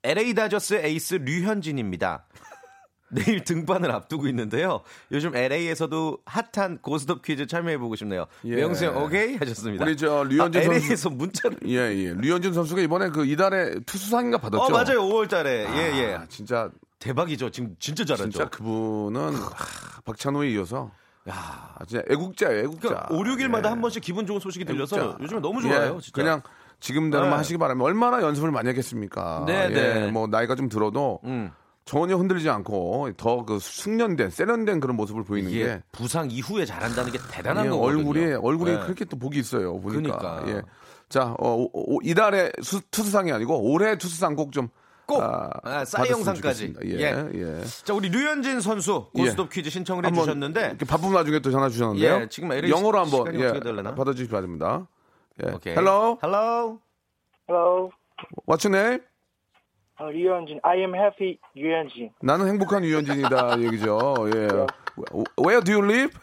LA 0.02 0.34
다저스 0.34 0.74
에이스 0.74 1.14
류현진입니다. 1.14 2.26
내일 3.10 3.44
등반을 3.44 3.90
앞두고 3.92 4.26
있는데요. 4.28 4.80
요즘 5.12 5.36
LA에서도 5.36 6.18
핫한 6.26 6.78
고스톱 6.78 7.22
퀴즈 7.22 7.46
참여해보고 7.46 7.94
싶네요. 7.96 8.26
예. 8.44 8.56
명수 8.56 8.86
형, 8.86 9.02
오케이? 9.04 9.36
하셨습니다. 9.36 9.84
우리 9.84 9.96
저 9.96 10.24
류현진 10.24 10.60
아, 10.60 10.64
선수- 10.64 10.84
LA에서 10.86 11.10
문자를. 11.10 11.58
예, 11.66 11.76
예. 11.76 12.14
류현진 12.14 12.52
선수가 12.52 12.80
이번에 12.82 13.10
그 13.10 13.24
이달에 13.24 13.78
투수상인가 13.86 14.38
받았죠? 14.38 14.62
어, 14.64 14.68
맞아요. 14.70 15.02
5월 15.02 15.28
달에. 15.28 15.66
예, 15.68 15.98
예. 16.02 16.14
아, 16.14 16.26
진짜, 16.28 16.70
대박이죠. 16.98 17.50
지금 17.50 17.76
진짜 17.78 18.04
잘하죠. 18.04 18.30
진짜 18.30 18.48
그분은 18.48 19.34
하, 19.34 20.00
박찬호에 20.04 20.50
이어서 20.50 20.90
야, 21.28 21.76
진짜 21.86 22.02
애국자예요, 22.10 22.60
애국자. 22.64 22.88
그러니까 22.88 23.08
5, 23.10 23.22
6일마다 23.22 23.66
예. 23.66 23.68
한 23.68 23.80
번씩 23.80 24.02
기분 24.02 24.26
좋은 24.26 24.40
소식이 24.40 24.64
들려서 24.64 24.96
애국자. 24.98 25.18
요즘에 25.22 25.40
너무 25.40 25.62
좋아요. 25.62 25.96
예, 25.96 26.00
진짜. 26.00 26.10
그냥 26.12 26.42
지금대로만 26.80 27.30
네. 27.32 27.36
하시기 27.36 27.58
바라면 27.58 27.84
얼마나 27.84 28.20
연습을 28.22 28.50
많이 28.50 28.68
했겠습니까? 28.68 29.44
네, 29.46 29.64
예, 29.64 29.74
네. 29.74 30.10
뭐 30.10 30.26
나이가 30.26 30.54
좀 30.54 30.68
들어도 30.68 31.20
음. 31.24 31.50
전혀 31.84 32.16
흔들리지 32.16 32.48
않고 32.48 33.10
더 33.16 33.44
그 33.44 33.58
숙련된 33.58 34.30
세련된 34.30 34.80
그런 34.80 34.96
모습을 34.96 35.22
보이는 35.24 35.50
게 35.50 35.82
부상 35.92 36.30
이후에 36.30 36.64
잘한다는 36.64 37.12
게 37.12 37.18
대단한 37.30 37.66
예, 37.66 37.70
거거든요. 37.70 37.98
얼굴이 37.98 38.32
얼굴이 38.34 38.70
네. 38.72 38.78
그렇게 38.80 39.04
또 39.04 39.18
복이 39.18 39.38
있어요. 39.38 39.78
보니까. 39.80 40.16
그러니까. 40.18 40.48
예. 40.48 40.62
자, 41.10 41.34
어, 41.38 41.54
오- 41.54 41.70
오- 41.96 42.00
이달의 42.02 42.52
수- 42.62 42.80
투수상이 42.90 43.30
아니고 43.32 43.70
올해 43.70 43.96
투수상 43.98 44.34
꼭좀 44.34 44.68
꼭 45.06 45.22
아, 45.22 45.50
아, 45.62 45.84
싸이 45.84 46.08
받았으면 46.08 46.18
영상까지. 46.26 46.72
좋겠습니다. 46.72 46.98
예, 46.98 47.58
예. 47.60 47.64
자, 47.84 47.92
우리 47.92 48.08
류현진 48.08 48.62
선수 48.62 49.08
고스톱 49.14 49.50
퀴즈 49.50 49.68
신청을 49.68 50.06
해주셨는데 50.06 50.78
바쁜 50.88 51.12
와중에 51.12 51.40
또 51.40 51.50
전화 51.50 51.68
주셨는데요. 51.68 52.22
예, 52.22 52.28
지금 52.30 52.50
LA 52.50 52.70
영어로 52.70 52.98
한번 52.98 53.34
예? 53.38 53.52
받아주시기 53.94 54.30
바랍니다. 54.30 54.88
예. 55.42 55.50
오케이. 55.52 55.74
Hello, 55.74 56.18
Hello. 56.22 56.78
Hello. 57.48 57.90
what's 58.46 58.64
your 58.64 58.76
name? 58.76 59.00
어, 59.98 60.10
류현진. 60.10 60.60
I 60.62 60.78
am 60.78 60.94
happy 60.94 61.38
류현진. 61.54 62.10
나는 62.20 62.48
행복한 62.48 62.84
유현진이다 62.84 63.58
얘기죠. 63.62 64.16
예. 64.34 64.48
Where 65.38 65.62
do 65.64 65.72
you 65.72 65.84
live? 65.84 66.18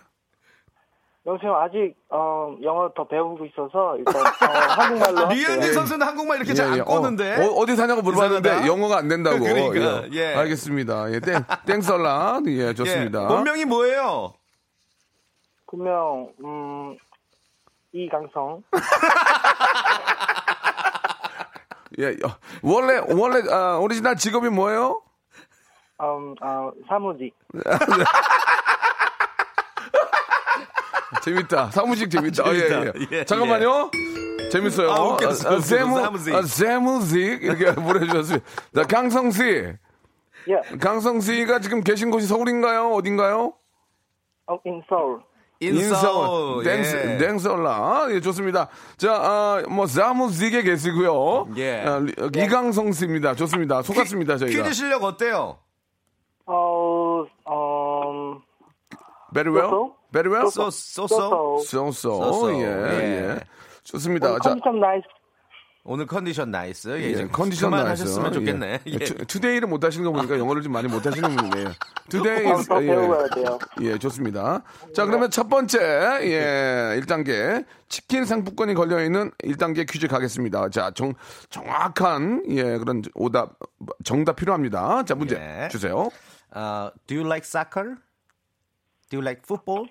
여보세요. 1.25 1.55
아직 1.55 1.93
어, 2.09 2.55
영어 2.63 2.91
더 2.95 3.07
배우고 3.07 3.45
있어서 3.45 3.95
일단 3.97 4.15
어, 4.15 4.23
한국말로 4.49 5.27
할게요. 5.27 5.47
류현진 5.47 5.73
선수는 5.73 6.07
한국말 6.07 6.37
이렇게 6.37 6.53
잘안 6.53 6.73
예, 6.75 6.77
예. 6.79 6.81
꼬는데. 6.81 7.45
어, 7.45 7.51
어, 7.51 7.65
디 7.65 7.75
사냐고 7.75 8.01
물어봤는데 8.01 8.49
이상하다. 8.49 8.67
영어가 8.67 8.97
안 8.97 9.07
된다고. 9.07 9.39
그러니까, 9.43 10.07
예. 10.13 10.33
알겠습니다. 10.35 11.11
예, 11.13 11.19
땡, 11.19 11.43
땡썰라. 11.67 12.41
예, 12.47 12.73
좋습니다. 12.73 13.23
예, 13.23 13.27
본명이 13.27 13.65
뭐예요? 13.65 14.33
본명 15.67 16.33
음, 16.43 16.97
이강성. 17.93 18.63
예, 21.99 22.07
어, 22.25 22.37
원래, 22.63 23.01
원래, 23.09 23.41
아, 23.53 23.77
오리지널 23.77 24.15
직업이 24.15 24.49
뭐예요? 24.49 25.01
음, 25.99 26.35
어, 26.41 26.71
사무직. 26.87 27.35
재밌다. 31.23 31.69
사무직 31.71 32.09
재밌다. 32.09 32.43
아, 32.43 32.53
재밌다. 32.53 32.85
예, 32.85 32.85
예. 32.85 32.93
예, 33.19 33.25
잠깐만요. 33.25 33.91
재밌어요. 34.51 34.91
아, 34.91 35.01
웃겼어, 35.03 35.49
아, 35.49 35.51
웃겼어. 35.53 35.59
세무, 35.59 35.99
사무직. 36.01 36.33
아, 36.33 36.41
세무직. 36.41 37.43
이렇게 37.43 37.75
보내주셨어요. 37.75 38.39
자, 38.73 38.83
강성 38.83 39.29
씨. 39.29 39.43
예. 40.47 40.61
강성 40.79 41.19
씨가 41.19 41.59
지금 41.59 41.81
계신 41.81 42.09
곳이 42.09 42.25
서울인가요? 42.25 42.91
어딘가요? 42.93 43.53
어, 44.47 44.57
in 44.65 44.81
Seoul. 44.89 45.19
in 45.61 45.94
서. 45.94 46.61
Thanks, 46.63 47.17
땡설라. 47.19 48.07
예, 48.11 48.19
좋습니다. 48.19 48.67
자, 48.97 49.13
아, 49.13 49.63
뭐, 49.69 49.85
사무직에 49.85 50.63
계시고요. 50.63 51.47
예. 51.57 51.81
아, 51.85 51.99
리- 51.99 52.13
이강성 52.35 52.91
씨입니다. 52.91 53.35
좋습니다. 53.35 53.81
속았습니다, 53.83 54.37
저희가. 54.37 54.63
퀴즈 54.63 54.73
실력 54.73 55.03
어때요? 55.03 55.59
어, 56.47 57.23
음, 57.23 58.39
Very 59.33 59.49
well? 59.55 59.91
Very 60.11 60.29
well? 60.33 60.49
So, 60.51 60.69
so 60.71 61.59
so. 61.59 61.60
So 61.60 61.60
so. 61.60 61.61
So, 61.61 61.87
so. 61.89 62.23
So 62.23 62.35
so. 62.35 62.53
예, 62.53 62.65
예. 62.65 63.29
예. 63.35 63.39
좋습니다. 63.83 64.33
자, 64.39 64.49
컨디션 64.49 64.79
nice. 64.79 65.05
오늘 65.83 66.05
컨디션 66.05 66.51
nice. 66.51 66.89
예, 66.89 67.21
예, 67.21 67.27
컨디션 67.27 67.71
nice. 67.71 68.05
좋겠네. 68.05 68.81
예. 68.85 68.91
예. 68.91 68.97
to, 68.99 69.15
today를 69.25 69.67
못 69.67 69.83
하시는 69.83 70.05
거 70.05 70.11
보니까 70.11 70.37
영어를 70.37 70.61
좀 70.61 70.73
많이 70.73 70.87
못 70.87 71.03
하시는 71.05 71.35
분이에요. 71.35 71.71
today 72.09 72.43
돼요. 72.67 73.59
예, 73.81 73.97
좋습니다. 73.97 74.61
자, 74.93 75.05
그러면 75.05 75.31
첫 75.31 75.49
번째, 75.49 75.79
예, 76.21 76.99
1단계. 77.01 77.65
치킨 77.89 78.25
상품권이 78.25 78.75
걸려 78.75 79.03
있는 79.03 79.31
1단계 79.43 79.89
퀴즈 79.89 80.07
가겠습니다. 80.07 80.69
자, 80.69 80.91
정, 80.93 81.13
정확한, 81.49 82.43
예, 82.49 82.77
그런 82.77 83.01
오답, 83.15 83.57
정답 84.03 84.35
필요합니다. 84.35 85.03
자, 85.05 85.15
문제 85.15 85.35
예. 85.35 85.67
주세요. 85.69 86.09
어, 86.51 86.91
do 87.07 87.15
you 87.17 87.25
like 87.25 87.45
soccer? 87.45 87.95
Do 89.09 89.17
you 89.17 89.25
like 89.25 89.41
football? 89.43 89.87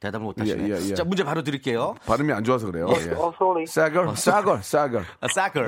대답을 0.00 0.26
못 0.26 0.38
하시네. 0.38 0.68
예, 0.68 0.74
예, 0.74 0.90
예. 0.90 0.94
자, 0.94 1.04
문제 1.04 1.24
바로 1.24 1.42
드릴게요. 1.42 1.94
발음이 2.04 2.30
안 2.32 2.44
좋아서 2.44 2.66
그래요. 2.66 2.86
예. 2.90 3.12
어, 3.14 3.32
sorry. 3.34 3.66
싸걸, 3.66 4.14
싸걸, 4.16 4.62
싸걸. 4.62 5.06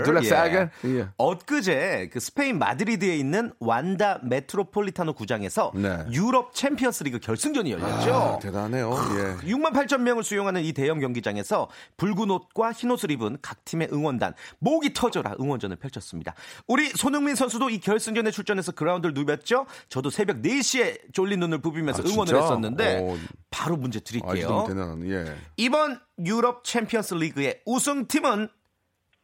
like 0.08 0.26
soccer? 0.26 0.68
예. 0.84 1.08
엊그제 1.16 2.10
그 2.12 2.20
스페인 2.20 2.58
마드리드에 2.58 3.16
있는 3.16 3.52
완다 3.58 4.20
메트로폴리타노 4.24 5.14
구장에서 5.14 5.72
네. 5.74 6.04
유럽 6.12 6.54
챔피언스리그 6.54 7.20
결승전이 7.20 7.72
열렸죠. 7.72 8.14
아, 8.14 8.38
대단해요. 8.38 8.90
예. 8.92 9.48
6만 9.48 9.72
8천 9.72 10.00
명을 10.02 10.22
수용하는 10.22 10.62
이 10.62 10.72
대형 10.74 11.00
경기장에서 11.00 11.68
붉은 11.96 12.30
옷과 12.30 12.72
흰 12.72 12.90
옷을 12.90 13.10
입은 13.10 13.38
각 13.40 13.64
팀의 13.64 13.88
응원단 13.92 14.34
목이 14.58 14.92
터져라 14.92 15.36
응원전을 15.40 15.76
펼쳤습니다. 15.76 16.34
우리 16.66 16.90
손흥민 16.90 17.34
선수도 17.34 17.70
이 17.70 17.80
결승전에 17.80 18.30
출전해서 18.30 18.72
그라운드를 18.72 19.14
누볐죠. 19.14 19.64
저도 19.88 20.10
새벽 20.10 20.42
4시에 20.42 21.14
졸린 21.14 21.40
눈을 21.40 21.58
부비면서 21.62 22.02
아, 22.02 22.06
응원을? 22.06 22.36
했었는데 22.36 22.98
오. 23.00 23.16
바로 23.58 23.76
문제 23.76 23.98
아, 23.98 24.02
드릴게요. 24.04 24.64
대단한, 24.68 25.04
예. 25.10 25.36
이번 25.56 25.98
유럽 26.24 26.62
챔피언스 26.62 27.14
리그의 27.14 27.60
우승팀은 27.66 28.48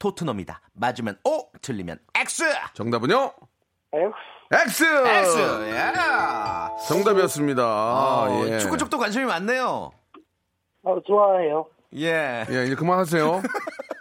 토트넘이다. 0.00 0.60
맞으면 0.72 1.18
O, 1.24 1.50
틀리면 1.62 2.00
X. 2.14 2.42
정답은요? 2.74 3.32
X. 3.92 4.12
X! 4.50 4.84
X. 4.84 5.38
예. 5.70 5.92
정답이었습니다. 6.88 7.64
어, 7.64 8.28
아, 8.28 8.48
예. 8.48 8.58
축구 8.58 8.76
쪽도 8.76 8.98
관심이 8.98 9.24
많네요. 9.24 9.92
어, 10.82 11.00
좋아해요. 11.06 11.66
예. 11.96 12.44
예, 12.50 12.64
이제 12.66 12.74
그만하세요. 12.74 13.42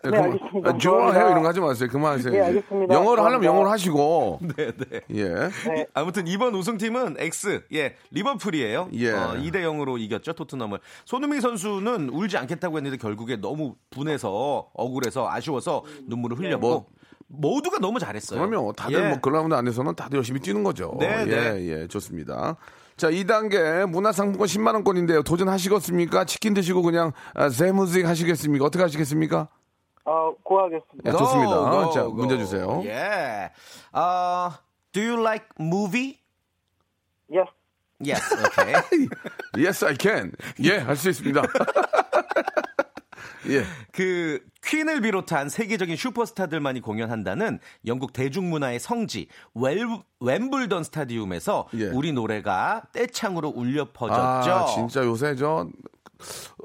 예, 0.05 0.09
네, 0.09 0.17
그만- 0.17 0.31
알겠습니다. 0.33 0.69
아, 0.69 0.77
좋아해요. 0.77 1.27
이런 1.29 1.41
거 1.43 1.47
하지 1.49 1.59
마세요. 1.61 1.89
그만하세요. 1.89 2.31
네, 2.33 2.37
이제. 2.39 2.45
알겠습니다. 2.47 2.93
영어를 2.93 3.23
하려면 3.23 3.41
감사합니다. 3.41 3.47
영어로 3.47 3.69
하시고. 3.69 4.39
네, 4.57 4.71
네. 4.71 5.01
예. 5.11 5.29
네. 5.69 5.87
아무튼 5.93 6.27
이번 6.27 6.53
우승팀은 6.55 7.15
X, 7.19 7.63
예, 7.73 7.95
리버풀이에요. 8.11 8.89
예. 8.93 9.11
어, 9.11 9.33
2대 9.37 9.57
0으로 9.63 9.97
이겼죠 9.99 10.33
토트넘을. 10.33 10.79
손흥민 11.05 11.39
선수는 11.39 12.09
울지 12.09 12.37
않겠다고 12.37 12.77
했는데 12.77 12.97
결국에 12.97 13.37
너무 13.37 13.75
분해서 13.91 14.67
억울해서 14.73 15.29
아쉬워서 15.29 15.83
눈물을 16.07 16.37
흘렸고 16.39 16.67
뭐- 16.67 16.85
모두가 17.27 17.79
너무 17.79 17.97
잘했어요. 17.99 18.39
그러면 18.39 18.73
다들 18.75 19.03
예. 19.05 19.09
뭐 19.09 19.19
그라운드 19.19 19.55
안에서는 19.55 19.95
다들 19.95 20.17
열심히 20.17 20.39
뛰는 20.41 20.63
거죠. 20.63 20.95
네, 20.99 21.21
예, 21.21 21.25
네. 21.25 21.65
예, 21.81 21.87
좋습니다. 21.87 22.57
자, 23.03 23.09
2단계 23.11 23.85
문화상품권 23.85 24.47
10만 24.47 24.75
원권인데요. 24.75 25.23
도전하시겠습니까? 25.23 26.23
치킨 26.23 26.53
드시고 26.53 26.83
그냥 26.83 27.11
아, 27.33 27.49
세무직 27.49 28.07
하시겠습니까? 28.07 28.63
어떻게 28.63 28.81
하시겠습니까? 28.81 29.49
어, 30.05 30.33
고하겠습니다. 30.41 31.09
예, 31.09 31.11
좋습니다. 31.11 31.49
Go, 31.53 31.71
go, 31.83 31.91
자, 31.91 32.03
go. 32.03 32.13
문제 32.13 32.37
주세요. 32.37 32.81
예. 32.85 33.51
어, 33.91 34.51
do 34.93 35.01
you 35.01 35.19
like 35.19 35.47
movie? 35.59 36.17
Yes. 37.29 37.49
Yes. 37.99 38.23
Okay. 38.45 39.09
Yes, 39.57 39.83
I 39.83 39.97
can. 39.99 40.31
예, 40.63 40.77
할 40.77 40.95
수 40.95 41.09
있습니다. 41.09 41.41
예. 43.49 43.63
그 43.91 44.39
퀸을 44.63 45.01
비롯한 45.01 45.49
세계적인 45.49 45.95
슈퍼스타들만이 45.95 46.81
공연한다는 46.81 47.59
영국 47.85 48.13
대중문화의 48.13 48.79
성지 48.79 49.27
웰, 49.53 49.79
웸블던 50.21 50.83
스타디움에서 50.85 51.67
예. 51.75 51.85
우리 51.87 52.11
노래가 52.13 52.83
떼창으로 52.93 53.49
울려 53.49 53.89
퍼졌죠. 53.91 54.51
아, 54.51 54.65
진짜 54.73 55.03
요새 55.03 55.35
저 55.35 55.67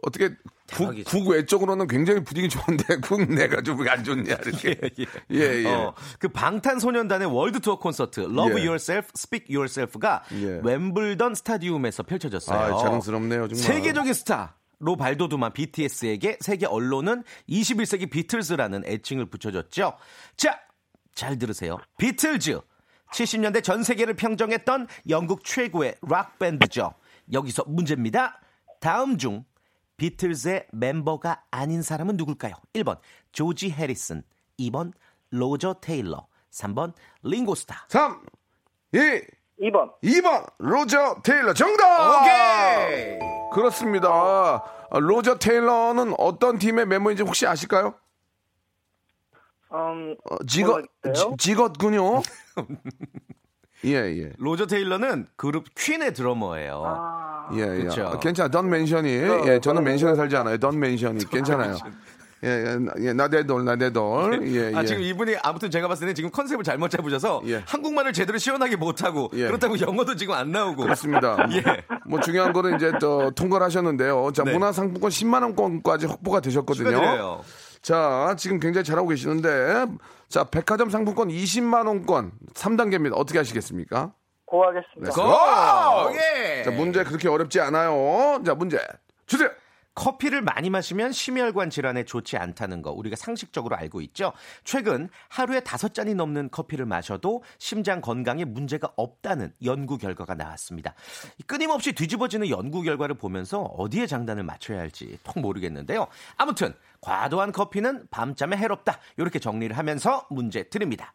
어떻게 0.02 0.30
국, 0.70 0.80
대박이죠. 0.80 1.10
국외적으로는 1.10 1.86
굉장히 1.88 2.22
분위기 2.22 2.48
좋은데 2.48 2.96
국내가 3.00 3.62
좀 3.62 3.88
안 3.88 4.04
좋냐 4.04 4.34
이렇게. 4.34 4.78
예, 5.32 5.64
예. 5.64 5.66
어, 5.66 5.94
그 6.18 6.28
방탄소년단의 6.28 7.26
월드 7.34 7.60
투어 7.60 7.78
콘서트 7.78 8.20
Love 8.20 8.60
예. 8.60 8.66
Yourself, 8.66 9.08
Speak 9.16 9.46
Yourself가 9.54 10.24
예. 10.34 10.60
웸블던 10.62 11.34
스타디움에서 11.36 12.02
펼쳐졌어요. 12.02 12.74
아, 12.76 12.78
자랑스럽네요, 12.78 13.48
정말. 13.48 13.56
세계적인 13.56 14.12
스타 14.12 14.57
로 14.80 14.96
발돋움한 14.96 15.52
BTS에게 15.52 16.38
세계 16.40 16.66
언론은 16.66 17.24
21세기 17.48 18.10
비틀즈라는 18.10 18.84
애칭을 18.86 19.26
붙여줬죠. 19.26 19.96
자, 20.36 20.60
잘 21.14 21.36
들으세요. 21.38 21.78
비틀즈. 21.98 22.60
70년대 23.12 23.64
전 23.64 23.82
세계를 23.82 24.14
평정했던 24.14 24.86
영국 25.08 25.44
최고의 25.44 25.96
락 26.02 26.38
밴드죠. 26.38 26.94
여기서 27.32 27.64
문제입니다. 27.66 28.40
다음 28.80 29.18
중 29.18 29.44
비틀즈의 29.96 30.68
멤버가 30.72 31.42
아닌 31.50 31.82
사람은 31.82 32.16
누굴까요? 32.16 32.54
1번 32.74 33.00
조지 33.32 33.70
해리슨, 33.70 34.22
2번 34.60 34.92
로저 35.30 35.74
테일러, 35.80 36.28
3번 36.52 36.94
링고스타. 37.22 37.86
3 37.88 38.24
2 38.92 38.98
2번. 39.60 39.90
2번 40.02 40.46
로저 40.58 41.16
테일러 41.22 41.52
정답. 41.52 42.22
오케이. 42.22 43.18
그렇습니다. 43.52 44.08
아, 44.10 44.98
로저 44.98 45.38
테일러는 45.38 46.14
어떤 46.18 46.58
팀의 46.58 46.86
멤버인지 46.86 47.22
혹시 47.22 47.46
아실까요? 47.46 47.94
음, 49.72 50.16
어. 50.30 50.36
지- 50.46 50.64
지것군요. 51.38 52.22
예, 53.84 53.92
예. 53.94 54.32
로저 54.38 54.66
테일러는 54.66 55.26
그룹 55.36 55.64
퀸의 55.76 56.14
드러머예요. 56.14 56.82
아, 56.86 57.48
예, 57.54 57.60
예. 57.60 57.84
그쵸. 57.84 58.06
아, 58.06 58.18
괜찮아. 58.18 58.48
던 58.48 58.68
맨션이. 58.70 59.08
예, 59.46 59.60
저는 59.60 59.84
맨션에 59.84 60.14
살지 60.14 60.36
않아요. 60.36 60.58
던 60.58 60.78
맨션이 60.78 61.24
괜찮아요. 61.26 61.76
예, 62.44 62.48
예, 62.48 62.78
예, 63.00 63.12
나대돌, 63.12 63.64
나대돌. 63.64 64.46
예, 64.54 64.76
아, 64.76 64.82
예. 64.82 64.86
지금 64.86 65.02
이분이 65.02 65.36
아무튼 65.42 65.70
제가 65.70 65.88
봤을 65.88 66.02
때는 66.02 66.14
지금 66.14 66.30
컨셉을 66.30 66.62
잘못 66.62 66.88
잡으셔서 66.90 67.42
예. 67.46 67.62
한국말을 67.66 68.12
제대로 68.12 68.38
시원하게 68.38 68.76
못하고 68.76 69.30
예. 69.34 69.46
그렇다고 69.46 69.80
영어도 69.80 70.14
지금 70.14 70.34
안 70.34 70.52
나오고 70.52 70.82
그렇습니다. 70.82 71.36
예. 71.52 71.62
뭐 72.06 72.20
중요한 72.20 72.52
거는 72.52 72.76
이제 72.76 72.92
또 73.00 73.30
통과를 73.32 73.64
하셨는데요. 73.66 74.30
자, 74.34 74.44
네. 74.44 74.52
문화상품권 74.52 75.10
10만 75.10 75.42
원권까지 75.42 76.06
확보가 76.06 76.40
되셨거든요. 76.40 76.90
축하드려요. 76.90 77.42
자, 77.82 78.34
지금 78.38 78.60
굉장히 78.60 78.84
잘하고 78.84 79.08
계시는데 79.08 79.86
자, 80.28 80.44
백화점 80.44 80.90
상품권 80.90 81.28
20만 81.28 81.86
원권 81.86 82.32
3단계입니다. 82.54 83.12
어떻게 83.16 83.38
하시겠습니까? 83.38 84.12
고하겠습니다. 84.44 85.12
고! 85.12 86.14
예. 86.14 86.62
자, 86.62 86.70
문제 86.70 87.04
그렇게 87.04 87.28
어렵지 87.28 87.60
않아요. 87.60 88.42
자, 88.44 88.54
문제 88.54 88.78
주세요. 89.26 89.50
커피를 89.98 90.42
많이 90.42 90.70
마시면 90.70 91.10
심혈관 91.10 91.70
질환에 91.70 92.04
좋지 92.04 92.36
않다는 92.36 92.82
거 92.82 92.92
우리가 92.92 93.16
상식적으로 93.16 93.74
알고 93.74 94.00
있죠. 94.02 94.32
최근 94.62 95.08
하루에 95.28 95.58
다섯 95.58 95.92
잔이 95.92 96.14
넘는 96.14 96.50
커피를 96.52 96.86
마셔도 96.86 97.42
심장 97.58 98.00
건강에 98.00 98.44
문제가 98.44 98.92
없다는 98.94 99.52
연구 99.64 99.98
결과가 99.98 100.36
나왔습니다. 100.36 100.94
이 101.38 101.42
끊임없이 101.42 101.92
뒤집어지는 101.92 102.48
연구 102.48 102.82
결과를 102.82 103.16
보면서 103.16 103.62
어디에 103.62 104.06
장단을 104.06 104.44
맞춰야 104.44 104.78
할지 104.78 105.18
통 105.24 105.42
모르겠는데요. 105.42 106.06
아무튼 106.36 106.74
과도한 107.00 107.50
커피는 107.50 108.06
밤잠에 108.12 108.56
해롭다. 108.56 109.00
이렇게 109.16 109.40
정리를 109.40 109.76
하면서 109.76 110.28
문제 110.30 110.68
드립니다. 110.68 111.12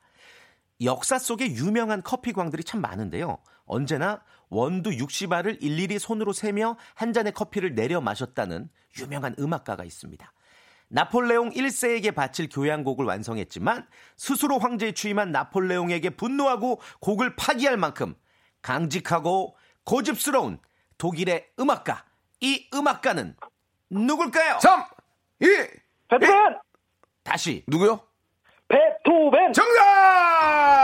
역사 0.82 1.18
속에 1.18 1.54
유명한 1.54 2.04
커피광들이 2.04 2.66
참 2.66 2.82
많은데요. 2.82 3.38
언제나 3.66 4.22
원두 4.54 4.92
60알을 4.92 5.58
일일이 5.62 6.00
손으로 6.00 6.32
세며 6.32 6.78
한 6.94 7.12
잔의 7.12 7.34
커피를 7.34 7.74
내려 7.76 8.00
마셨다는 8.00 8.70
유명한 9.00 9.36
음악가가 9.40 9.84
있습니다. 9.84 10.32
나폴레옹 10.90 11.50
1세에게 11.50 12.14
바칠 12.14 12.48
교향곡을 12.50 13.06
완성했지만 13.06 13.88
스스로 14.16 14.60
황제에 14.60 14.92
취임한 14.92 15.32
나폴레옹에게 15.32 16.12
분노하고 16.12 16.80
곡을 17.00 17.36
파기할 17.36 17.78
만큼 17.78 18.14
강직하고 18.62 19.58
고집스러운 19.86 20.60
독일의 21.00 21.48
음악가. 21.60 22.06
이 22.40 22.70
음악가는 22.74 23.36
누굴까요? 23.90 24.60
3 24.62 24.84
2 25.42 25.46
베토벤! 26.10 26.60
다시. 27.24 27.64
누구요? 27.68 28.00
베토벤! 28.68 29.54
정답! 29.54 30.83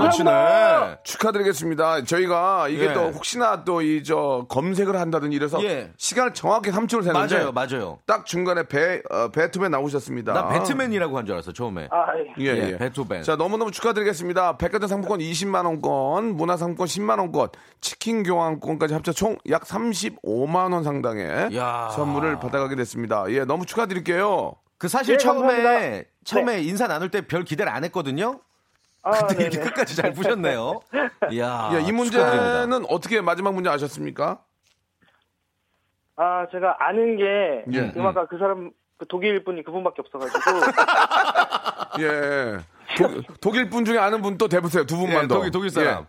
아. 0.00 0.10
잘 0.10 0.24
맞추네. 0.24 0.96
축하드리겠습니다. 1.04 2.04
저희가 2.04 2.68
이게 2.68 2.86
예. 2.88 2.92
또 2.92 3.10
혹시나 3.10 3.64
또 3.64 3.80
이 3.82 4.02
저 4.04 4.46
검색을 4.48 4.98
한다든지 4.98 5.36
이래서 5.36 5.62
예. 5.64 5.92
시간을 5.96 6.34
정확히 6.34 6.70
3초를 6.70 7.04
세는데 7.04 7.34
맞아요, 7.36 7.52
맞아요. 7.52 7.98
딱 8.06 8.26
중간에 8.26 8.64
배 8.64 9.02
어, 9.10 9.28
배트맨 9.28 9.70
나오셨습니다. 9.70 10.32
나 10.32 10.48
배트맨이라고 10.48 11.16
한 11.18 11.24
줄 11.26 11.34
알았어, 11.34 11.52
처음에. 11.52 11.88
아, 11.90 12.06
예. 12.18 12.44
예, 12.44 12.56
예, 12.56 12.68
예. 12.72 12.76
베토벤. 12.78 13.22
자, 13.22 13.36
너무 13.36 13.56
너무 13.56 13.70
축하드리겠습니다. 13.70 14.58
백화점 14.58 14.88
상품권 14.88 15.20
20만 15.20 15.64
원권, 15.64 16.36
문화 16.36 16.56
상품권 16.56 16.86
10만 16.86 17.18
원권, 17.18 17.48
치킨 17.80 18.22
교환권까지 18.22 18.94
합쳐 18.94 19.12
총 19.12 19.36
약 19.48 19.64
35만 19.64 20.72
원 20.72 20.82
상당의 20.84 21.56
야. 21.56 21.88
선물을 21.94 22.38
받아가게 22.40 22.76
됐습니다. 22.76 23.24
예, 23.28 23.44
너무 23.44 23.64
축하드릴게요. 23.66 24.52
그 24.78 24.88
사실 24.88 25.14
예, 25.14 25.18
처음에 25.18 25.62
감사합니다. 25.62 26.08
처음에 26.24 26.62
인사 26.62 26.86
나눌 26.86 27.10
때 27.10 27.20
별 27.22 27.44
기대를 27.44 27.70
안 27.72 27.84
했거든요. 27.84 28.40
아, 29.04 29.26
근데 29.26 29.44
이렇게. 29.44 29.60
끝까지 29.60 29.96
잘 29.96 30.12
푸셨네요. 30.12 30.80
이야. 31.30 31.70
예, 31.74 31.80
이 31.80 31.86
축하드립니다. 31.86 32.66
문제는 32.66 32.86
어떻게 32.88 33.20
마지막 33.20 33.54
문제 33.54 33.68
아셨습니까? 33.70 34.42
아, 36.16 36.46
제가 36.52 36.76
아는 36.80 37.16
게 37.16 37.64
예. 37.72 37.92
음악가 37.96 38.26
그 38.26 38.38
사람 38.38 38.70
그 38.96 39.06
독일 39.08 39.42
분이 39.44 39.64
그분밖에 39.64 40.02
없어가지고 40.02 40.38
예. 42.00 42.58
독, 42.96 43.40
독일 43.40 43.68
분 43.68 43.84
중에 43.84 43.98
아는 43.98 44.22
분 44.22 44.38
또 44.38 44.48
대보세요. 44.48 44.84
두 44.86 44.96
분만 44.96 45.24
예, 45.24 45.28
더. 45.28 45.34
독일 45.36 45.50
독일 45.50 45.70
사람. 45.70 46.06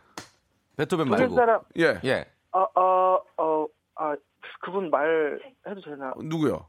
베토벤 0.78 1.08
독일 1.08 1.20
말고. 1.28 1.36
사람 1.36 1.62
예. 1.80 2.00
예. 2.04 2.10
예. 2.10 2.26
어, 2.52 2.66
어, 2.80 3.20
어, 3.38 3.66
아, 3.96 4.16
그분 4.62 4.90
말 4.90 5.40
해도 5.68 5.82
되나? 5.82 6.14
누구요? 6.18 6.68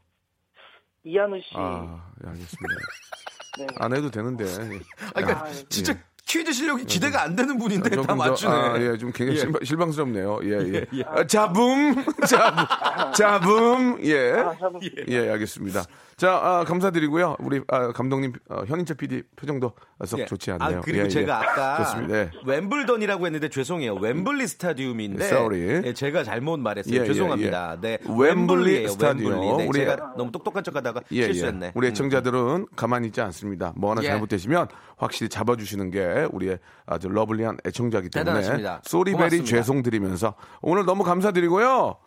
이한우 1.03 1.39
씨. 1.41 1.49
아, 1.55 2.03
예, 2.23 2.29
알겠습니다. 2.29 2.75
네. 3.59 3.67
안 3.79 3.95
해도 3.95 4.09
되는데. 4.11 4.43
예. 4.45 4.79
아, 5.07 5.11
그러니까 5.13 5.43
아, 5.45 5.49
예. 5.49 5.53
진짜 5.69 5.93
퀴즈 6.27 6.51
실력이 6.51 6.85
기대가 6.85 7.23
안 7.23 7.35
되는 7.35 7.57
분인데 7.57 7.89
다 8.01 8.13
맞추네. 8.13 8.51
아, 8.53 8.75
예, 8.81 8.97
좀 8.97 9.11
굉장히 9.13 9.37
예. 9.37 9.41
실망, 9.41 9.63
실망스럽네요. 9.63 10.39
예, 10.43 10.73
예. 10.93 11.03
아, 11.07 11.25
자붐, 11.25 12.03
자붐, 12.27 13.13
자붐, 13.13 13.99
예. 14.03 14.31
아, 14.33 14.53
참, 14.59 14.73
예, 15.07 15.29
알겠습니다. 15.31 15.85
자, 16.17 16.31
아, 16.33 16.63
감사드리고요. 16.65 17.35
우리 17.39 17.61
아, 17.67 17.91
감독님, 17.93 18.33
어, 18.49 18.63
현인철 18.65 18.97
PD 18.97 19.21
표정도 19.35 19.73
썩 20.03 20.19
예. 20.19 20.25
좋지 20.25 20.51
않네요. 20.51 20.79
아, 20.79 20.81
그리고 20.81 20.99
예, 21.01 21.03
예. 21.05 21.09
제가 21.09 21.39
아까 21.39 21.77
좋습니다. 21.85 22.17
예. 22.17 22.29
웸블던이라고 22.43 23.25
했는데 23.27 23.49
죄송해요. 23.49 23.95
웸블리 23.95 24.47
스타디움인데 24.47 25.25
Sorry. 25.25 25.81
예, 25.85 25.93
제가 25.93 26.23
잘못 26.23 26.59
말했어요. 26.59 26.93
예, 26.95 27.01
예, 27.01 27.05
죄송합니다. 27.05 27.77
네. 27.81 27.99
웸블리 28.03 28.35
웸블리예요, 28.47 28.87
스타디움. 28.89 29.57
네, 29.57 29.67
우리- 29.67 29.79
제가 29.79 30.13
너무 30.17 30.31
똑똑한 30.31 30.63
척하다가 30.63 31.01
예, 31.11 31.23
실수했네. 31.25 31.67
예. 31.67 31.71
우리 31.75 31.87
음. 31.87 31.91
애청자들은 31.91 32.65
가만히 32.75 33.07
있지 33.07 33.21
않습니다. 33.21 33.73
뭐 33.77 33.91
하나 33.91 34.01
예. 34.03 34.07
잘못되시면 34.07 34.67
확실히 34.97 35.29
잡아주시는 35.29 35.91
게 35.91 35.99
우리의 36.25 36.59
아주 36.85 37.09
lovely한 37.09 37.57
애청자이기 37.65 38.09
때문에 38.09 38.31
대단하십니다. 38.31 38.81
Sorry 38.83 39.14
very. 39.14 39.45
죄송드리면서 39.45 40.35
오늘 40.61 40.85
너무 40.85 41.03
감사드리고요. 41.03 41.97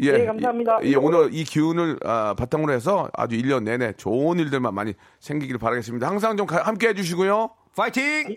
예, 0.00 0.12
네, 0.12 0.26
감사합니다. 0.26 0.78
예, 0.82 0.94
오늘 0.96 1.30
이 1.32 1.42
기운을 1.44 2.00
아, 2.04 2.34
바탕으로 2.38 2.72
해서 2.72 3.08
아주 3.14 3.36
1년 3.36 3.62
내내 3.62 3.94
좋은 3.94 4.38
일들만 4.38 4.74
많이 4.74 4.92
생기길 5.20 5.56
바라겠습니다. 5.58 6.06
항상 6.06 6.36
좀 6.36 6.46
가- 6.46 6.62
함께 6.64 6.88
해주시고요. 6.88 7.48
파이팅! 7.74 8.36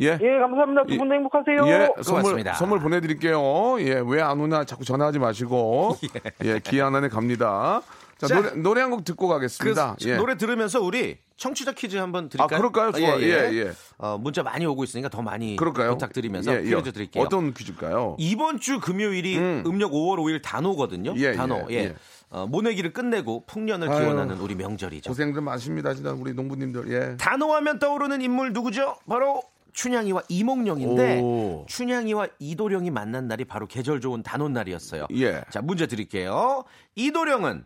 예. 0.00 0.18
예, 0.20 0.38
감사합니다. 0.40 0.84
두 0.86 0.98
분도 0.98 1.14
행복하세요. 1.14 1.66
예, 1.68 1.88
선물, 2.02 2.22
고맙습니다. 2.22 2.52
선물 2.54 2.80
보내드릴게요. 2.80 3.80
예, 3.80 4.02
왜 4.06 4.20
안 4.20 4.38
오나 4.40 4.64
자꾸 4.64 4.84
전화하지 4.84 5.18
마시고. 5.18 5.96
예, 6.44 6.58
기한 6.58 6.94
안에 6.94 7.08
갑니다. 7.08 7.80
자, 8.18 8.26
자, 8.26 8.34
노래, 8.34 8.50
노래 8.56 8.80
한 8.82 8.90
곡 8.90 9.04
듣고 9.04 9.28
그 9.28 9.34
가겠습니다. 9.34 9.96
예. 10.04 10.16
노래 10.16 10.36
들으면서 10.36 10.80
우리 10.82 11.16
청취자 11.38 11.72
퀴즈 11.72 11.96
한번 11.96 12.28
드릴까요? 12.28 12.56
아, 12.56 12.58
그럴까요? 12.58 12.92
좋아. 12.92 13.20
예, 13.20 13.50
예. 13.52 13.72
어, 13.96 14.18
문자 14.18 14.42
많이 14.42 14.66
오고 14.66 14.84
있으니까 14.84 15.08
더 15.08 15.22
많이 15.22 15.56
그럴까요? 15.56 15.92
부탁드리면서 15.92 16.52
예, 16.52 16.64
예. 16.66 16.74
퀴즈 16.74 16.92
드릴게요. 16.92 17.22
어떤 17.24 17.54
퀴즈일까요? 17.54 18.16
이번 18.18 18.58
주 18.60 18.80
금요일이 18.80 19.38
음. 19.38 19.62
음. 19.64 19.78
력 19.78 19.92
5월 19.92 20.18
5일 20.18 20.42
단오거든요. 20.42 21.14
예, 21.16 21.32
단오. 21.32 21.66
예, 21.70 21.74
예. 21.74 21.78
예. 21.84 21.94
어, 22.30 22.46
모내기를 22.46 22.92
끝내고 22.92 23.44
풍년을 23.46 23.88
아유. 23.88 24.00
기원하는 24.00 24.38
우리 24.38 24.54
명절이죠. 24.56 25.08
고생들 25.08 25.40
많으십니다, 25.40 25.94
진짜 25.94 26.12
우리 26.12 26.34
농부님들. 26.34 26.92
예. 26.92 27.16
단오하면 27.16 27.78
떠오르는 27.78 28.20
인물 28.20 28.52
누구죠? 28.52 28.96
바로 29.08 29.42
춘향이와 29.72 30.22
이몽룡인데 30.28 31.20
오. 31.20 31.64
춘향이와 31.68 32.26
이도령이 32.40 32.90
만난 32.90 33.28
날이 33.28 33.44
바로 33.44 33.68
계절 33.68 34.00
좋은 34.00 34.24
단오날이었어요. 34.24 35.06
예. 35.14 35.42
자, 35.50 35.62
문제 35.62 35.86
드릴게요. 35.86 36.64
이도령은 36.96 37.64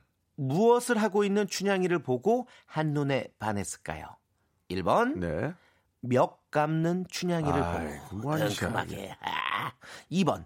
무엇을 0.48 0.98
하고 0.98 1.24
있는 1.24 1.46
춘향이를 1.46 2.00
보고 2.00 2.46
한눈에 2.66 3.28
반했을까요? 3.38 4.04
1번 4.70 5.18
네. 5.18 5.54
멱 6.00 6.50
감는 6.50 7.06
춘향이를 7.08 7.62
아이, 7.62 7.98
보고 8.10 8.30
큼큼하게. 8.30 9.16
아, 9.20 9.72
2번 10.10 10.44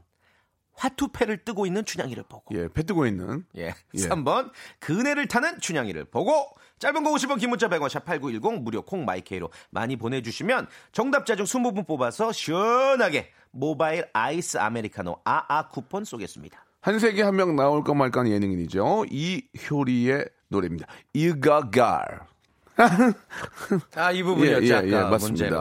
화투패를 0.74 1.44
뜨고 1.44 1.64
있는 1.66 1.84
춘향이를 1.84 2.24
보고. 2.24 2.54
예, 2.54 2.68
패 2.68 2.82
뜨고 2.82 3.06
있는. 3.06 3.46
예. 3.56 3.68
예. 3.68 3.98
3번 4.08 4.52
그네를 4.78 5.26
타는 5.26 5.60
춘향이를 5.60 6.04
보고 6.04 6.46
짧은 6.78 7.02
거 7.02 7.10
50원 7.12 7.40
긴 7.40 7.48
문자 7.48 7.68
100원 7.68 7.88
샵8910 7.88 8.60
무료 8.60 8.82
콩 8.82 9.06
my 9.06 9.24
K로 9.24 9.50
많이 9.70 9.96
보내주시면 9.96 10.68
정답자 10.92 11.34
중 11.36 11.46
20분 11.46 11.86
뽑아서 11.86 12.32
시원하게 12.32 13.30
모바일 13.50 14.06
아이스 14.12 14.58
아메리카노 14.58 15.22
아아 15.24 15.68
쿠폰 15.68 16.04
쏘겠습니다. 16.04 16.65
한 16.86 17.00
세기 17.00 17.20
한 17.20 17.34
명 17.34 17.56
나올까 17.56 17.94
말까 17.94 18.20
하는 18.20 18.30
예능인이죠. 18.30 19.06
이효리의 19.10 20.24
노래입니다. 20.50 20.86
이가갈. 21.14 22.20
아, 23.96 24.12
이 24.12 24.18
예, 24.18 24.22
부분이었죠. 24.22 24.66
예, 24.66 24.72
아까 24.74 24.86
예, 24.86 24.92
맞습니다. 25.10 25.18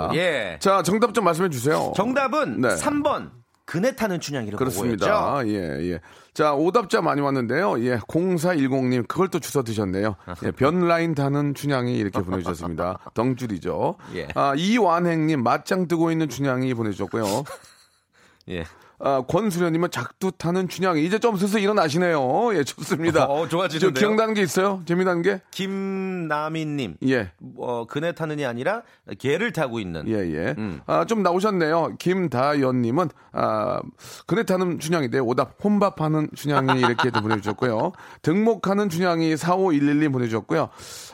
문제로. 0.07 0.15
예. 0.15 0.57
자, 0.61 0.83
정답 0.83 1.15
좀 1.15 1.23
말씀해 1.23 1.49
주세요. 1.49 1.93
정답은 1.95 2.61
네. 2.61 2.67
3번 2.75 3.31
그네 3.65 3.95
타는 3.95 4.19
춘향이를 4.19 4.55
그렇습니다. 4.59 5.25
보고였죠. 5.39 5.49
예, 5.49 5.93
예. 5.93 5.99
자, 6.35 6.53
오답자 6.53 7.01
많이 7.01 7.21
왔는데요. 7.21 7.83
예, 7.83 7.97
0410님, 7.97 9.07
그걸 9.07 9.29
또 9.29 9.39
주워 9.39 9.63
드셨네요. 9.63 10.17
예, 10.43 10.51
변라인 10.51 11.15
타는 11.15 11.55
춘향이 11.55 11.97
이렇게 11.97 12.21
보내주셨습니다. 12.21 12.99
덩줄이죠. 13.15 13.95
예. 14.13 14.27
아, 14.35 14.53
이완행님, 14.55 15.41
맞짱 15.41 15.87
뜨고 15.87 16.11
있는 16.11 16.29
춘향이 16.29 16.71
보내주셨고요. 16.75 17.23
예. 18.49 18.65
아, 18.99 19.23
권수련님은 19.27 19.91
작두 19.91 20.31
타는 20.31 20.69
춘향이 20.69 21.03
이제 21.05 21.19
좀 21.19 21.35
슬슬 21.37 21.61
일어나시네요. 21.61 22.55
예, 22.55 22.63
좋습니다. 22.63 23.25
어, 23.25 23.47
좋아지는데요? 23.47 23.93
저 23.93 23.99
기억나는 23.99 24.33
게 24.33 24.41
있어요? 24.41 24.81
재미나는 24.85 25.21
게? 25.21 25.41
김나미님. 25.51 26.95
예. 27.07 27.31
어, 27.57 27.85
그네 27.85 28.13
타는이 28.13 28.45
아니라 28.45 28.83
개를 29.19 29.51
타고 29.51 29.79
있는. 29.79 30.07
예, 30.07 30.13
예. 30.13 30.55
음. 30.57 30.81
아, 30.85 31.05
좀 31.05 31.23
나오셨네요. 31.23 31.95
김다연님은, 31.99 33.09
아, 33.33 33.81
그네 34.27 34.43
타는 34.43 34.79
춘향인데, 34.79 35.19
오답, 35.19 35.55
혼밥하는 35.63 36.29
춘향이 36.35 36.79
이렇게 36.79 37.09
또 37.11 37.21
보내주셨고요. 37.21 37.91
등목하는 38.21 38.89
춘향이 38.89 39.35
4511님 39.35 40.11
보내주셨고요. 40.13 40.69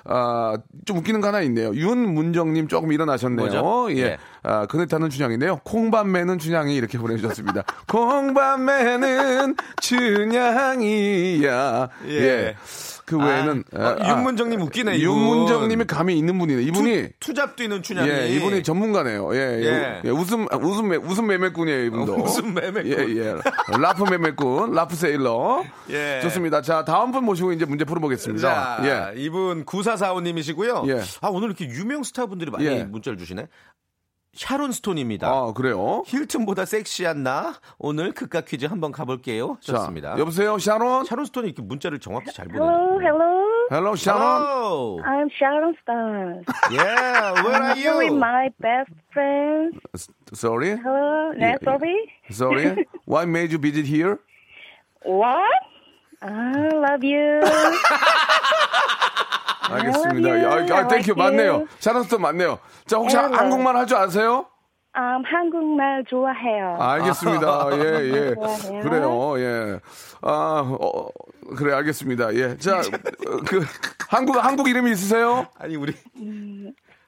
아, 0.06 0.58
좀 0.86 0.98
웃기는 0.98 1.22
거 1.22 1.28
하나 1.28 1.42
있네요. 1.42 1.74
윤문정님 1.74 2.68
조금 2.68 2.92
일어나셨네요. 2.92 3.48
뭐죠? 3.48 3.88
예. 3.96 4.02
예. 4.02 4.18
아, 4.44 4.66
그네 4.66 4.86
타는 4.88 5.10
춘향인데요. 5.10 5.58
콩밥 5.64 6.08
매는 6.08 6.40
춘향이 6.40 6.76
이렇게 6.76 6.98
보내주셨습니다. 6.98 7.64
콩밥 7.88 8.60
매는 8.62 9.56
춘향이야. 9.82 11.90
예. 12.08 12.12
예. 12.14 12.56
그 13.06 13.18
외에는. 13.18 13.64
아, 13.76 13.98
어, 14.00 14.10
윤문정님 14.10 14.62
웃기네, 14.62 14.96
이분. 14.96 15.18
윤문정님이 15.18 15.86
감이 15.86 16.18
있는 16.18 16.40
분이네. 16.40 16.62
이분이. 16.64 17.10
투 17.20 17.34
잡 17.34 17.56
뛰는 17.58 17.84
춘향이. 17.84 18.10
예, 18.10 18.30
이분이 18.30 18.64
전문가네요. 18.64 19.36
예, 19.36 19.40
예. 19.40 19.66
예. 19.66 20.02
예, 20.06 20.10
웃음, 20.10 20.48
웃음, 20.62 20.88
매, 20.90 20.96
웃음 20.96 21.28
매매꾼이에요, 21.28 21.84
이분도. 21.86 22.14
웃음 22.16 22.54
매매꾼. 22.54 22.88
예, 22.88 23.16
예. 23.18 23.36
laugh 23.80 24.04
매매꾼, 24.04 24.72
laugh 24.74 24.96
seller. 24.96 25.64
예. 25.90 26.20
좋습니다. 26.22 26.62
자, 26.62 26.86
다음 26.86 27.12
분 27.12 27.26
모시고 27.26 27.52
이제 27.52 27.66
문제 27.66 27.84
풀어보겠습니다. 27.84 28.48
자, 28.48 28.80
예. 29.16 29.22
이분 29.22 29.66
9445님이시고요. 29.66 30.88
예. 30.90 31.02
아, 31.22 31.28
오늘 31.30 31.50
이렇게 31.50 31.68
유명 31.68 32.04
스타분들이 32.04 32.50
많이 32.50 32.66
예. 32.66 32.84
문자를 32.86 33.18
주시네. 33.18 33.48
샤론 34.34 34.72
스톤입니다. 34.72 35.28
아, 35.28 35.52
그래요? 35.54 36.04
힐튼보다 36.08 36.64
섹시한 36.64 37.22
나 37.22 37.54
오늘 37.78 38.14
극과 38.14 38.42
퀴즈 38.42 38.66
한번 38.66 38.94
가볼게요. 38.94 39.58
자, 39.60 39.74
좋습니다. 39.74 40.18
여보세요, 40.18 40.58
샤론? 40.58 41.04
샤론 41.04 41.26
스톤이 41.26 41.48
이렇게 41.48 41.62
문자를 41.62 42.00
정확히 42.00 42.32
잘 42.32 42.48
보내요. 42.48 42.64
Hello, 42.64 43.00
hello. 43.02 43.42
헬로, 43.72 43.96
샤론? 43.98 44.22
Hello. 44.22 45.02
I'm 45.04 45.30
Sharon 45.36 45.76
Stone. 45.82 46.46
Yeah, 46.72 47.44
where 47.44 47.56
are 47.56 47.72
I'm 47.72 47.78
here 47.78 47.98
with 47.98 48.12
you? 48.12 48.18
my 48.18 48.50
best 48.62 48.92
friend. 49.12 49.74
Sorry? 50.34 50.78
Hello, 50.78 51.32
Yeah, 51.38 51.52
yeah, 51.52 51.58
sorry. 51.64 52.12
Sorry? 52.32 52.88
What 53.06 53.28
made 53.28 53.52
you 53.52 53.58
visit 53.60 53.86
here? 53.86 54.20
What? 55.04 55.52
I 56.22 56.70
love 56.72 57.04
you. 57.04 57.42
알겠습니다. 59.74 60.76
아, 60.76 60.80
아, 60.80 60.88
땡큐. 60.88 61.14
맞네요. 61.16 61.52
you. 61.54 61.68
샤론 61.80 62.04
스톤 62.04 62.22
맞네요. 62.22 62.60
자, 62.86 62.98
혹시 62.98 63.16
Hello. 63.18 63.36
한국말 63.38 63.76
할 63.76 63.86
줄 63.86 63.98
아세요? 63.98 64.46
Um, 64.94 65.24
한국말 65.26 66.04
좋아해요. 66.10 66.76
알겠습니다. 66.78 67.70
예, 67.80 67.80
예. 68.12 68.36
좋아해요. 68.36 68.82
그래요, 68.82 69.40
예. 69.40 69.80
아, 70.22 70.64
어, 70.68 71.08
그래, 71.56 71.74
알겠습니다. 71.76 72.34
예. 72.36 72.58
자, 72.58 72.80
어, 72.80 72.82
그, 73.48 73.64
한국, 74.10 74.36
한국 74.44 74.68
이름이 74.68 74.92
있으세요? 74.92 75.48
아니 75.58 75.78
우리 75.78 75.94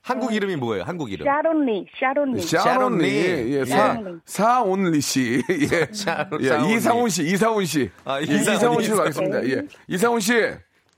한국 0.02 0.34
이름이 0.34 0.56
뭐예요? 0.58 0.84
한국 0.86 1.12
이름. 1.12 1.26
샤론리, 1.26 1.86
샤론리. 2.00 2.42
샤론리. 2.42 2.64
샤론리. 2.64 3.56
예, 3.56 3.66
사, 3.66 3.78
샤론리. 3.78 4.20
사온리 4.26 5.02
씨. 5.02 5.44
예. 5.50 5.86
샤론- 5.94 6.42
예, 6.42 6.48
사온리. 6.50 6.74
이상훈 6.76 7.10
씨, 7.10 7.24
이상훈 7.24 7.66
씨. 7.66 7.90
아, 8.06 8.20
예, 8.22 8.24
이상훈, 8.24 8.82
씨로. 8.82 8.98
가겠습니다. 8.98 9.44
예. 9.50 9.62
이상훈 9.88 10.20
씨. 10.22 10.34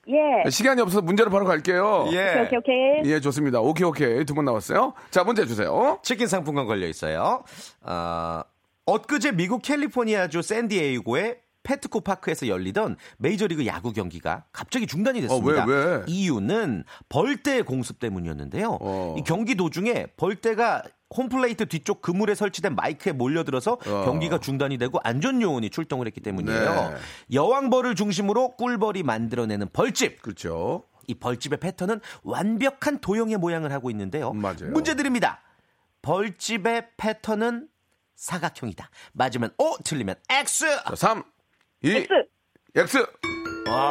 예. 0.08 0.50
시간이 0.50 0.82
없어서 0.82 1.02
문제로 1.02 1.30
바로 1.30 1.46
갈게요. 1.46 2.08
예. 2.12 2.42
오케이, 2.42 2.58
오케이. 2.58 3.12
예, 3.12 3.20
좋습니다. 3.20 3.60
오케이, 3.60 3.86
오케이. 3.86 4.24
두번 4.26 4.46
나왔어요. 4.46 4.94
자, 5.12 5.24
문제 5.24 5.46
주세요. 5.46 6.00
치킨 6.04 6.28
상품권 6.28 6.66
걸려 6.68 6.88
있어요. 6.88 7.44
어, 7.82 8.42
엊그제 8.86 9.32
미국 9.32 9.62
캘리포니아주 9.62 10.42
샌디에이고의 10.42 11.40
페트코 11.64 12.02
파크에서 12.02 12.48
열리던 12.48 12.96
메이저리그 13.18 13.66
야구 13.66 13.92
경기가 13.92 14.46
갑자기 14.52 14.86
중단이 14.86 15.20
됐습니다. 15.22 15.64
어, 15.64 15.68
왜, 15.68 15.76
왜? 15.76 16.04
이유는 16.06 16.84
벌떼 17.10 17.64
공습 17.64 18.00
때문이었는데요. 18.00 18.78
어. 18.80 19.16
이 19.18 19.24
경기 19.24 19.56
도중에 19.56 20.06
벌떼가 20.16 20.84
홈플레이트 21.16 21.68
뒤쪽 21.68 22.02
그물에 22.02 22.36
설치된 22.36 22.76
마이크에 22.76 23.14
몰려들어서 23.14 23.74
어. 23.74 24.06
경기가 24.06 24.40
중단이 24.40 24.78
되고 24.78 25.00
안전 25.04 25.42
요원이 25.42 25.70
출동을 25.70 26.08
했기 26.08 26.22
때문이에요. 26.22 26.74
네. 26.92 26.96
여왕벌을 27.34 27.96
중심으로 27.96 28.56
꿀벌이 28.56 29.04
만들어내는 29.04 29.70
벌집. 29.72 30.22
그렇죠. 30.22 30.84
이 31.08 31.14
벌집의 31.14 31.60
패턴은 31.60 32.02
완벽한 32.24 33.00
도형의 33.00 33.38
모양을 33.38 33.72
하고 33.72 33.92
있는데요. 33.92 34.34
맞아요. 34.34 34.72
문제 34.72 34.96
드립니다. 34.96 35.42
벌집의 36.02 36.90
패턴은 36.98 37.68
사각형이다. 38.16 38.90
맞으면 39.14 39.52
O, 39.58 39.76
틀리면 39.84 40.16
X. 40.30 40.66
자, 40.84 40.96
3, 40.96 41.24
2, 41.84 41.92
X. 41.92 42.08
X. 42.76 43.06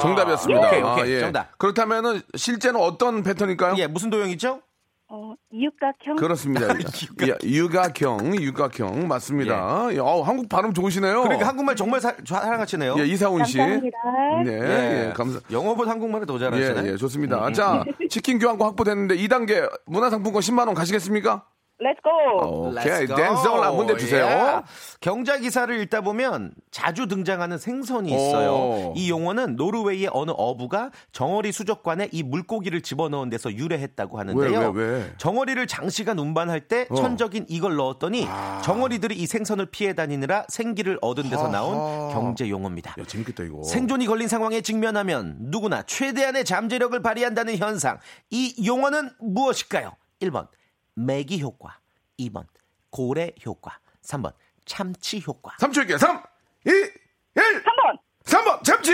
정답이었습니다. 0.00 0.68
오케이, 0.68 0.83
오케이. 0.83 1.05
아, 1.05 1.09
예. 1.09 1.20
정답. 1.20 1.59
그렇다면은 1.59 2.20
실제는 2.37 2.81
어떤 2.81 3.22
패턴일까요? 3.22 3.74
예, 3.79 3.87
무슨 3.87 4.11
도형이죠? 4.11 4.62
어, 5.08 5.34
육각형. 5.52 6.16
그렇습니다. 6.16 6.66
예, 7.28 7.36
육각형, 7.46 8.34
육각형 8.40 9.06
맞습니다. 9.06 9.88
예, 9.92 9.98
어우, 9.98 10.22
한국 10.22 10.48
발음 10.48 10.72
좋으시네요. 10.72 11.22
그러니까 11.22 11.46
한국말 11.48 11.76
정말 11.76 12.00
사, 12.00 12.14
사랑하시네요. 12.24 12.96
예, 12.98 13.04
이사훈 13.06 13.44
씨. 13.44 13.58
감사합니다. 13.58 13.98
네, 14.44 15.08
예, 15.08 15.12
감사. 15.12 15.40
영어보다 15.50 15.90
한국말을 15.90 16.26
더 16.26 16.38
잘하시네. 16.38 16.80
음, 16.80 16.86
예, 16.86 16.92
예, 16.92 16.96
좋습니다. 16.96 17.52
자, 17.52 17.84
치킨 18.08 18.38
교환권 18.38 18.66
확보됐는데 18.68 19.16
2단계 19.18 19.70
문화상품권 19.86 20.40
10만 20.40 20.66
원 20.66 20.74
가시겠습니까? 20.74 21.44
Let's 21.80 22.00
go. 22.04 22.70
오케이, 22.70 23.06
go. 23.06 23.16
댄서라 23.16 23.72
문제 23.72 23.96
주세요. 23.96 24.24
예. 24.24 24.62
경자 25.00 25.38
기사를 25.38 25.76
읽다 25.80 26.02
보면 26.02 26.52
자주 26.70 27.08
등장하는 27.08 27.58
생선이 27.58 28.10
있어요. 28.10 28.52
오. 28.52 28.92
이 28.96 29.10
용어는 29.10 29.56
노르웨이의 29.56 30.10
어느 30.12 30.30
어부가 30.37 30.92
정어리 31.10 31.50
수족관에 31.50 32.10
이 32.12 32.22
물고기를 32.22 32.80
집어넣은 32.80 33.28
데서 33.28 33.52
유래했다고 33.52 34.18
하는데요. 34.20 34.70
왜, 34.70 34.84
왜, 34.84 34.98
왜? 34.98 35.12
정어리를 35.18 35.66
장시간 35.66 36.18
운반할 36.20 36.68
때 36.68 36.87
어. 36.90 36.94
천적인 36.94 37.46
이걸 37.48 37.74
넣었더니 37.74 38.28
정어리들이 38.62 39.16
이 39.16 39.26
생선을 39.26 39.66
피해 39.66 39.94
다니느라 39.94 40.44
생기를 40.48 40.96
얻은 41.02 41.28
데서 41.28 41.48
나온 41.48 41.76
아하. 41.76 42.14
경제 42.14 42.48
용어입니다. 42.48 42.94
야, 43.00 43.04
재밌겠다, 43.04 43.42
이거. 43.42 43.64
생존이 43.64 44.06
걸린 44.06 44.28
상황에 44.28 44.60
직면하면 44.60 45.37
누구나 45.40 45.82
최대한의 45.82 46.44
잠재력을 46.44 47.02
발휘한다는 47.02 47.56
현상. 47.56 47.98
이 48.30 48.54
용어는 48.64 49.10
무엇일까요? 49.18 49.96
1번 50.22 50.46
매기 50.94 51.40
효과, 51.42 51.78
2번 52.18 52.46
고래 52.90 53.30
효과, 53.44 53.78
3번 54.02 54.33
참치 54.64 55.22
효과. 55.26 55.52
3초 55.60 55.69
드릴게요. 55.69 55.98
3, 55.98 56.22
2, 56.66 56.70
1. 56.70 56.92
3번. 57.35 57.98
3번, 58.24 58.64
참치! 58.64 58.92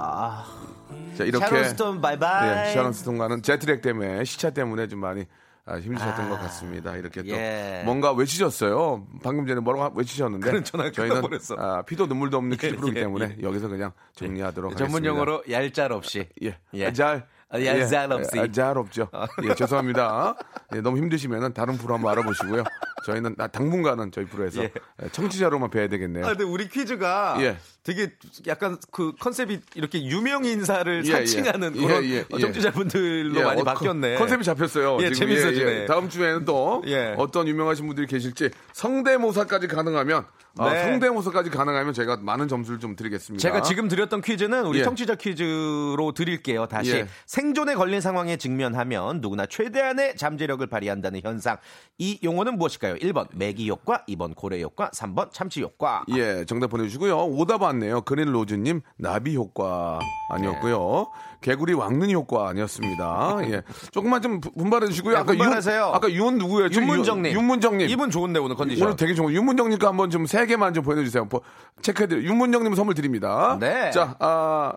자, 1.17 1.23
이렇게. 1.23 1.45
아. 1.45 1.49
샤론 1.49 1.63
스톤 1.63 2.01
바이바이. 2.01 2.69
예, 2.69 2.73
샤론 2.73 2.93
스톤과는 2.93 3.41
jet 3.41 3.61
lag 3.61 3.81
때문에, 3.81 4.23
시차 4.23 4.51
때문에 4.51 4.87
좀 4.87 4.99
많이 4.99 5.21
아, 5.21 5.25
힘드셨던 5.75 6.25
아, 6.25 6.29
것 6.29 6.39
같습니다. 6.41 6.95
이렇게 6.95 7.21
또 7.23 7.29
예. 7.29 7.81
뭔가 7.85 8.13
외치셨어요. 8.13 9.05
방금 9.21 9.45
전에 9.45 9.59
뭐라고 9.59 9.97
외치셨는데 9.97 10.63
저희는. 10.91 11.21
아, 11.57 11.81
피도 11.81 12.07
눈물도 12.07 12.37
없는 12.37 12.57
퀴즈 12.57 12.73
예, 12.73 12.75
프로기 12.77 12.95
예, 12.97 13.01
때문에 13.01 13.35
예. 13.39 13.43
여기서 13.43 13.67
그냥 13.67 13.91
정리하도록 14.15 14.71
하겠습니다. 14.71 14.85
전문 14.93 15.05
용어로 15.05 15.43
얄짤 15.51 15.91
없이. 15.91 16.27
예. 16.43 16.57
예. 16.73 16.93
잘. 16.93 17.27
아, 17.49 17.63
얄짤 17.63 18.11
없이. 18.11 18.37
예, 18.37 18.51
잘 18.51 18.77
없죠. 18.77 19.09
예, 19.43 19.55
죄송합니다. 19.55 20.35
예, 20.75 20.81
너무 20.81 20.97
힘드시면은 20.97 21.53
다른 21.53 21.77
프로 21.77 21.93
한번 21.95 22.11
알아보시고요. 22.11 22.63
저희는 23.05 23.35
아, 23.37 23.47
당분간은 23.47 24.11
저희 24.11 24.25
프로에서 24.25 24.63
예. 24.63 24.71
예, 25.03 25.09
청취자로만 25.09 25.69
뵈야 25.69 25.87
되겠네요. 25.87 26.25
아, 26.25 26.29
근데 26.29 26.43
우리 26.43 26.67
퀴즈가 26.67 27.37
예. 27.41 27.57
되게 27.83 28.11
약간 28.47 28.77
그 28.91 29.13
컨셉이 29.19 29.59
이렇게 29.75 30.03
유명 30.05 30.45
인사를 30.45 31.03
예, 31.05 31.11
사칭하는 31.11 31.75
예. 31.77 31.81
그런 31.81 32.03
예, 32.05 32.09
예, 32.09 32.25
예. 32.33 32.39
청취자분들로 32.39 33.39
예, 33.39 33.43
많이 33.43 33.61
어, 33.61 33.63
바뀌었네. 33.63 34.09
컨- 34.15 34.19
컨셉이 34.27 34.43
잡혔어요. 34.43 34.97
예. 35.01 35.11
재밌어지네. 35.11 35.85
다음 35.85 36.09
주에는 36.09 36.45
또 36.45 36.83
예. 36.87 37.13
어떤 37.17 37.47
유명하신 37.47 37.85
분들이 37.87 38.07
계실지 38.07 38.49
성대모사까지 38.73 39.67
가능하면 39.67 40.25
아, 40.59 40.73
네. 40.73 40.83
성대모사까지 40.83 41.49
가능하면 41.49 41.93
제가 41.93 42.17
많은 42.17 42.47
점수를 42.47 42.79
좀 42.79 42.95
드리겠습니다. 42.95 43.41
제가 43.41 43.61
지금 43.61 43.87
드렸던 43.87 44.21
퀴즈는 44.21 44.65
우리 44.65 44.79
예. 44.79 44.83
청취자 44.83 45.15
퀴즈로 45.15 46.13
드릴게요. 46.15 46.67
다시 46.67 46.91
예. 46.91 47.07
생존에 47.25 47.75
걸린 47.75 48.01
상황에 48.01 48.37
직면하면 48.37 49.21
누구나 49.21 49.45
최대한의 49.45 50.15
잠재력을 50.17 50.65
발휘한다는 50.65 51.21
현상. 51.23 51.57
이 51.97 52.19
용어는 52.23 52.57
무엇일까요? 52.57 52.95
1번 52.95 53.27
매기 53.33 53.69
효과, 53.69 54.03
2번 54.05 54.35
고래 54.35 54.61
효과, 54.61 54.89
3번 54.91 55.31
참치 55.31 55.61
효과. 55.61 56.03
예, 56.15 56.45
정답 56.45 56.67
보내주시고요. 56.69 57.17
오답 57.25 57.61
왔네요. 57.61 58.01
그린 58.01 58.31
로즈님, 58.31 58.81
나비 58.97 59.35
효과 59.35 59.99
아니었고요. 60.29 61.07
개구리 61.41 61.73
왕눈이 61.73 62.13
효과 62.13 62.49
아니었습니다. 62.49 63.37
예. 63.43 63.61
조금만 63.91 64.21
좀 64.21 64.39
부- 64.39 64.51
분발해 64.51 64.87
주시고요. 64.87 65.15
야, 65.15 65.19
아까 65.19 65.33
분발하세요. 65.33 65.81
윤, 65.87 65.95
아까 65.95 66.11
윤 66.11 66.37
누구예요? 66.37 66.69
윤문정님. 66.71 67.31
윤문정님. 67.33 67.89
이분 67.89 68.09
좋은데 68.09 68.39
오늘 68.39 68.55
컨디션. 68.55 68.87
오늘 68.87 68.95
되게 68.97 69.13
좋은 69.13 69.33
윤문정님 69.33 69.77
거 69.79 69.87
한번 69.87 70.09
좀 70.09 70.25
세 70.25 70.45
개만 70.45 70.73
좀 70.73 70.83
보내주세요. 70.83 71.27
보- 71.27 71.41
체크해드려. 71.81 72.21
윤문정님 72.23 72.73
선물 72.75 72.95
드립니다. 72.95 73.57
네. 73.59 73.91
자, 73.91 74.15
아, 74.19 74.73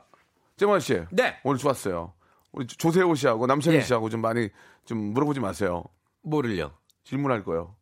재만 0.57 0.81
씨. 0.81 1.01
네. 1.11 1.37
오늘 1.45 1.59
좋았어요. 1.59 2.13
우리 2.53 2.67
조세호 2.67 3.15
씨하고 3.15 3.47
남창희 3.47 3.79
예. 3.79 3.81
씨하고 3.81 4.09
좀 4.11 4.21
많이 4.21 4.49
좀 4.85 4.99
물어보지 5.15 5.41
마세요. 5.41 5.85
뭐를요? 6.23 6.73
질문할 7.05 7.45
거요. 7.45 7.75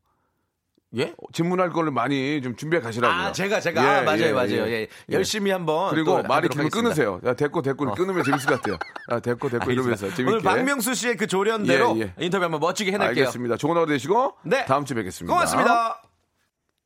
예? 0.96 1.12
어, 1.18 1.26
질문할 1.32 1.70
거를 1.70 1.90
많이 1.90 2.40
좀 2.40 2.56
준비해 2.56 2.80
가시라고요. 2.80 3.26
아, 3.26 3.32
제가, 3.32 3.60
제가. 3.60 3.82
예, 3.82 3.88
아, 3.98 4.02
맞아요, 4.02 4.22
예, 4.22 4.32
맞아요. 4.32 4.66
예. 4.68 4.72
예. 4.72 4.88
열심히 5.10 5.50
한번. 5.50 5.90
그리고 5.90 6.22
또 6.22 6.28
말이 6.28 6.48
길면. 6.48 6.66
어. 6.66 6.70
끊으세요. 6.70 7.20
야, 7.26 7.34
됐고, 7.34 7.60
됐고, 7.60 7.94
끊으면 7.94 8.24
재밌을 8.24 8.48
것 8.48 8.56
같아요. 8.56 8.78
아, 9.08 9.20
됐고, 9.20 9.50
됐고, 9.50 9.70
이러면서 9.70 10.06
알겠습니다. 10.06 10.16
재밌게. 10.16 10.32
오늘 10.32 10.42
박명수 10.42 10.94
씨의 10.94 11.16
그 11.16 11.26
조련대로 11.26 11.96
예, 11.98 12.00
예. 12.00 12.14
인터뷰 12.24 12.44
한번 12.44 12.60
멋지게 12.60 12.92
해낼게요. 12.92 13.24
알겠습니다. 13.26 13.56
좋은 13.58 13.76
하루 13.76 13.86
되시고, 13.86 14.34
네. 14.44 14.64
다음 14.64 14.86
주에 14.86 14.94
뵙겠습니다. 14.94 15.32
고맙습니다. 15.32 16.02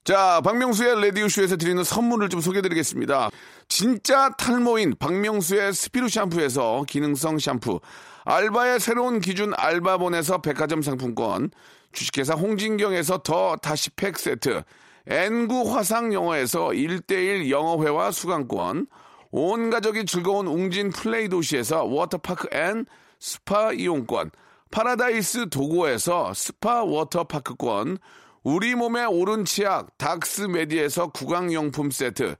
자, 0.04 0.40
박명수의 0.42 1.00
레디오쇼에서 1.00 1.56
드리는 1.56 1.84
선물을 1.84 2.28
좀 2.28 2.40
소개해드리겠습니다. 2.40 3.30
진짜 3.68 4.30
탈모인 4.30 4.96
박명수의 4.98 5.72
스피루 5.72 6.08
샴푸에서 6.08 6.84
기능성 6.88 7.38
샴푸, 7.38 7.78
알바의 8.24 8.80
새로운 8.80 9.20
기준 9.20 9.52
알바본에서 9.56 10.42
백화점 10.42 10.82
상품권, 10.82 11.50
주식회사 11.92 12.34
홍진경에서 12.34 13.18
더 13.18 13.56
다시 13.56 13.90
팩 13.90 14.18
세트, 14.18 14.62
N구 15.06 15.74
화상영어에서 15.74 16.68
1대1 16.68 17.50
영어회화 17.50 18.10
수강권, 18.10 18.86
온 19.30 19.70
가족이 19.70 20.04
즐거운 20.04 20.46
웅진 20.46 20.90
플레이 20.90 21.28
도시에서 21.28 21.84
워터파크 21.84 22.48
and 22.52 22.86
스파 23.18 23.72
이용권, 23.72 24.30
파라다이스 24.70 25.48
도고에서 25.48 26.34
스파 26.34 26.82
워터파크권, 26.82 27.98
우리 28.42 28.74
몸의 28.74 29.06
오른 29.06 29.44
치약 29.44 29.96
닥스메디에서 29.98 31.08
구강용품 31.08 31.90
세트, 31.90 32.36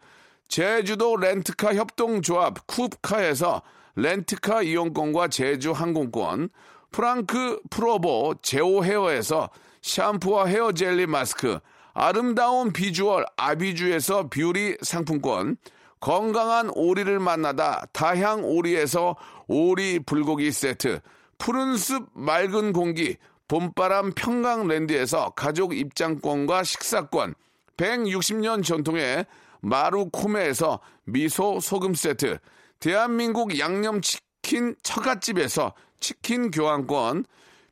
제주도 0.49 1.17
렌트카 1.17 1.75
협동조합 1.75 2.67
쿱카에서 2.67 3.63
렌트카 3.97 4.63
이용권과 4.63 5.29
제주 5.29 5.73
항공권, 5.73 6.51
프랑크 6.93 7.61
프로보 7.71 8.35
제오 8.43 8.85
헤어에서 8.85 9.51
샴푸와 9.81 10.47
헤어 10.47 10.73
젤리 10.73 11.07
마스크, 11.07 11.59
아름다운 11.95 12.73
비주얼 12.73 13.27
아비주에서 13.37 14.29
뷰티 14.29 14.77
상품권, 14.83 15.57
건강한 16.01 16.71
오리를 16.75 17.19
만나다 17.19 17.87
다향 17.93 18.45
오리에서 18.45 19.17
오리 19.49 19.99
불고기 19.99 20.53
세트, 20.53 21.01
푸른 21.39 21.77
숲 21.77 22.09
맑은 22.15 22.73
공기 22.73 23.17
봄바람 23.49 24.13
평강랜드에서 24.13 25.31
가족 25.31 25.77
입장권과 25.77 26.63
식사권, 26.63 27.35
160년 27.77 28.65
전통의 28.65 29.27
마루코메에서 29.61 30.81
미소 31.05 31.61
소금 31.61 31.95
세트, 31.95 32.39
대한민국 32.81 33.59
양념치킨 33.59 34.77
처갓집에서 34.83 35.73
치킨 36.03 36.51
교환권, 36.51 37.25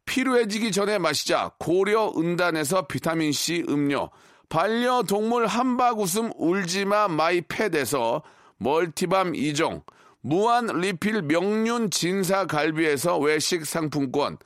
피로해지기 0.06 0.72
전에 0.72 0.98
마시자 0.98 1.52
고려 1.58 2.10
은단에서 2.16 2.86
비타민C 2.86 3.66
음료, 3.68 4.08
반려동물 4.48 5.46
한바구음 5.46 6.32
울지마 6.36 7.08
마이 7.08 7.42
팻에서 7.42 8.22
멀티밤 8.56 9.32
2종, 9.32 9.82
무한 10.22 10.66
리필 10.66 11.22
명륜 11.22 11.90
진사 11.90 12.46
갈비에서 12.46 13.18
외식 13.18 13.66
상품권, 13.66 14.38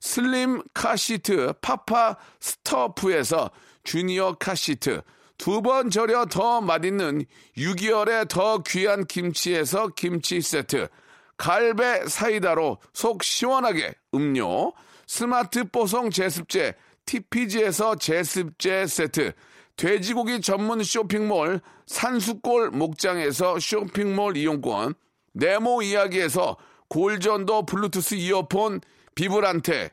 슬림 0.00 0.62
카시트 0.74 1.52
파파 1.60 2.16
스터프에서 2.40 3.50
주니어 3.84 4.36
카시트, 4.38 5.02
두 5.38 5.60
번 5.62 5.90
절여 5.90 6.26
더 6.26 6.60
맛있는 6.60 7.24
6개월의 7.56 8.28
더 8.28 8.62
귀한 8.62 9.06
김치에서 9.06 9.88
김치 9.88 10.40
세트, 10.40 10.88
갈배 11.36 12.06
사이다로 12.06 12.78
속 12.92 13.22
시원하게 13.22 13.94
음료, 14.14 14.72
스마트 15.06 15.64
뽀송 15.64 16.10
제습제 16.10 16.74
TPG에서 17.04 17.96
제습제 17.96 18.86
세트, 18.86 19.32
돼지고기 19.76 20.40
전문 20.40 20.82
쇼핑몰 20.82 21.60
산수골 21.86 22.70
목장에서 22.70 23.60
쇼핑몰 23.60 24.36
이용권, 24.36 24.94
네모 25.34 25.82
이야기에서 25.82 26.56
골전도 26.88 27.66
블루투스 27.66 28.14
이어폰 28.14 28.80
비브란테, 29.14 29.90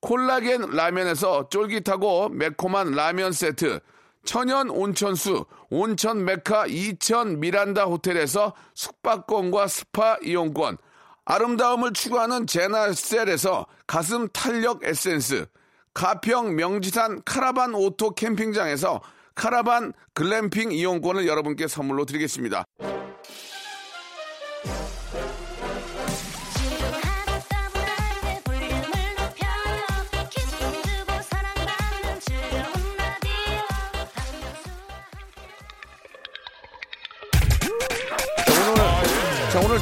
콜라겐 0.00 0.70
라면에서 0.70 1.48
쫄깃하고 1.48 2.28
매콤한 2.28 2.92
라면 2.92 3.32
세트, 3.32 3.80
천연 4.24 4.70
온천수 4.70 5.44
온천 5.70 6.24
메카 6.24 6.66
이천 6.66 7.40
미란다 7.40 7.84
호텔에서 7.84 8.54
숙박권과 8.74 9.68
스파 9.68 10.16
이용권, 10.22 10.78
아름다움을 11.24 11.92
추구하는 11.92 12.46
제나셀에서 12.46 13.66
가슴 13.86 14.28
탄력 14.28 14.84
에센스, 14.84 15.46
가평 15.94 16.56
명지산 16.56 17.22
카라반 17.24 17.74
오토 17.74 18.10
캠핑장에서 18.14 19.00
카라반 19.34 19.92
글램핑 20.12 20.72
이용권을 20.72 21.26
여러분께 21.26 21.66
선물로 21.66 22.04
드리겠습니다. 22.04 22.64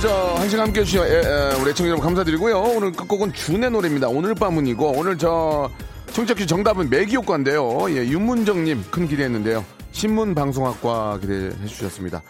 저, 0.03 0.35
한 0.35 0.49
시간 0.49 0.67
함께 0.67 0.81
해주신 0.81 1.01
에, 1.01 1.05
에, 1.05 1.55
우리 1.61 1.71
애청자 1.71 1.91
여러분 1.91 2.01
감사드리고요. 2.01 2.59
오늘 2.59 2.91
끝곡은 2.91 3.35
준의 3.35 3.71
노래입니다. 3.71 4.09
오늘 4.09 4.35
밤은이고, 4.35 4.95
오늘 4.97 5.17
저, 5.17 5.71
청취자퀴 6.13 6.45
정답은 6.49 6.91
매기효과인데요. 6.91 7.89
예, 7.91 7.99
윤문정님 8.09 8.87
큰 8.91 9.07
기대했는데요. 9.07 9.65
신문방송학과 9.93 11.19
기대해 11.21 11.53
주셨습니다. 11.69 12.21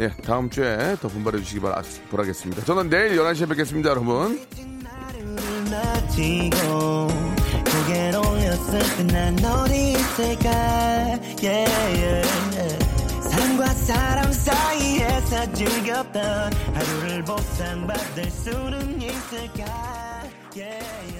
예, 0.00 0.08
다음 0.24 0.48
주에 0.48 0.96
더 0.98 1.08
분발해 1.08 1.40
주시기 1.40 1.60
바라, 1.60 1.82
바라겠습니다. 2.10 2.64
저는 2.64 2.88
내일 2.88 3.18
11시에 3.18 3.46
뵙겠습니다, 3.46 3.90
여러분. 3.90 4.40
고개를 7.70 8.18
올렸을 8.18 8.96
때난 8.96 9.44
어디 9.44 9.92
있을까 9.92 10.50
yeah, 11.42 11.70
yeah, 11.98 12.28
yeah. 12.56 12.99
사람과 13.60 13.74
사람 13.74 14.32
사이에서 14.32 15.52
즐겼던 15.52 16.52
하루를 16.74 17.22
보상받을 17.24 18.30
수는 18.30 19.02
있을까? 19.02 19.64
Yeah, 20.56 21.19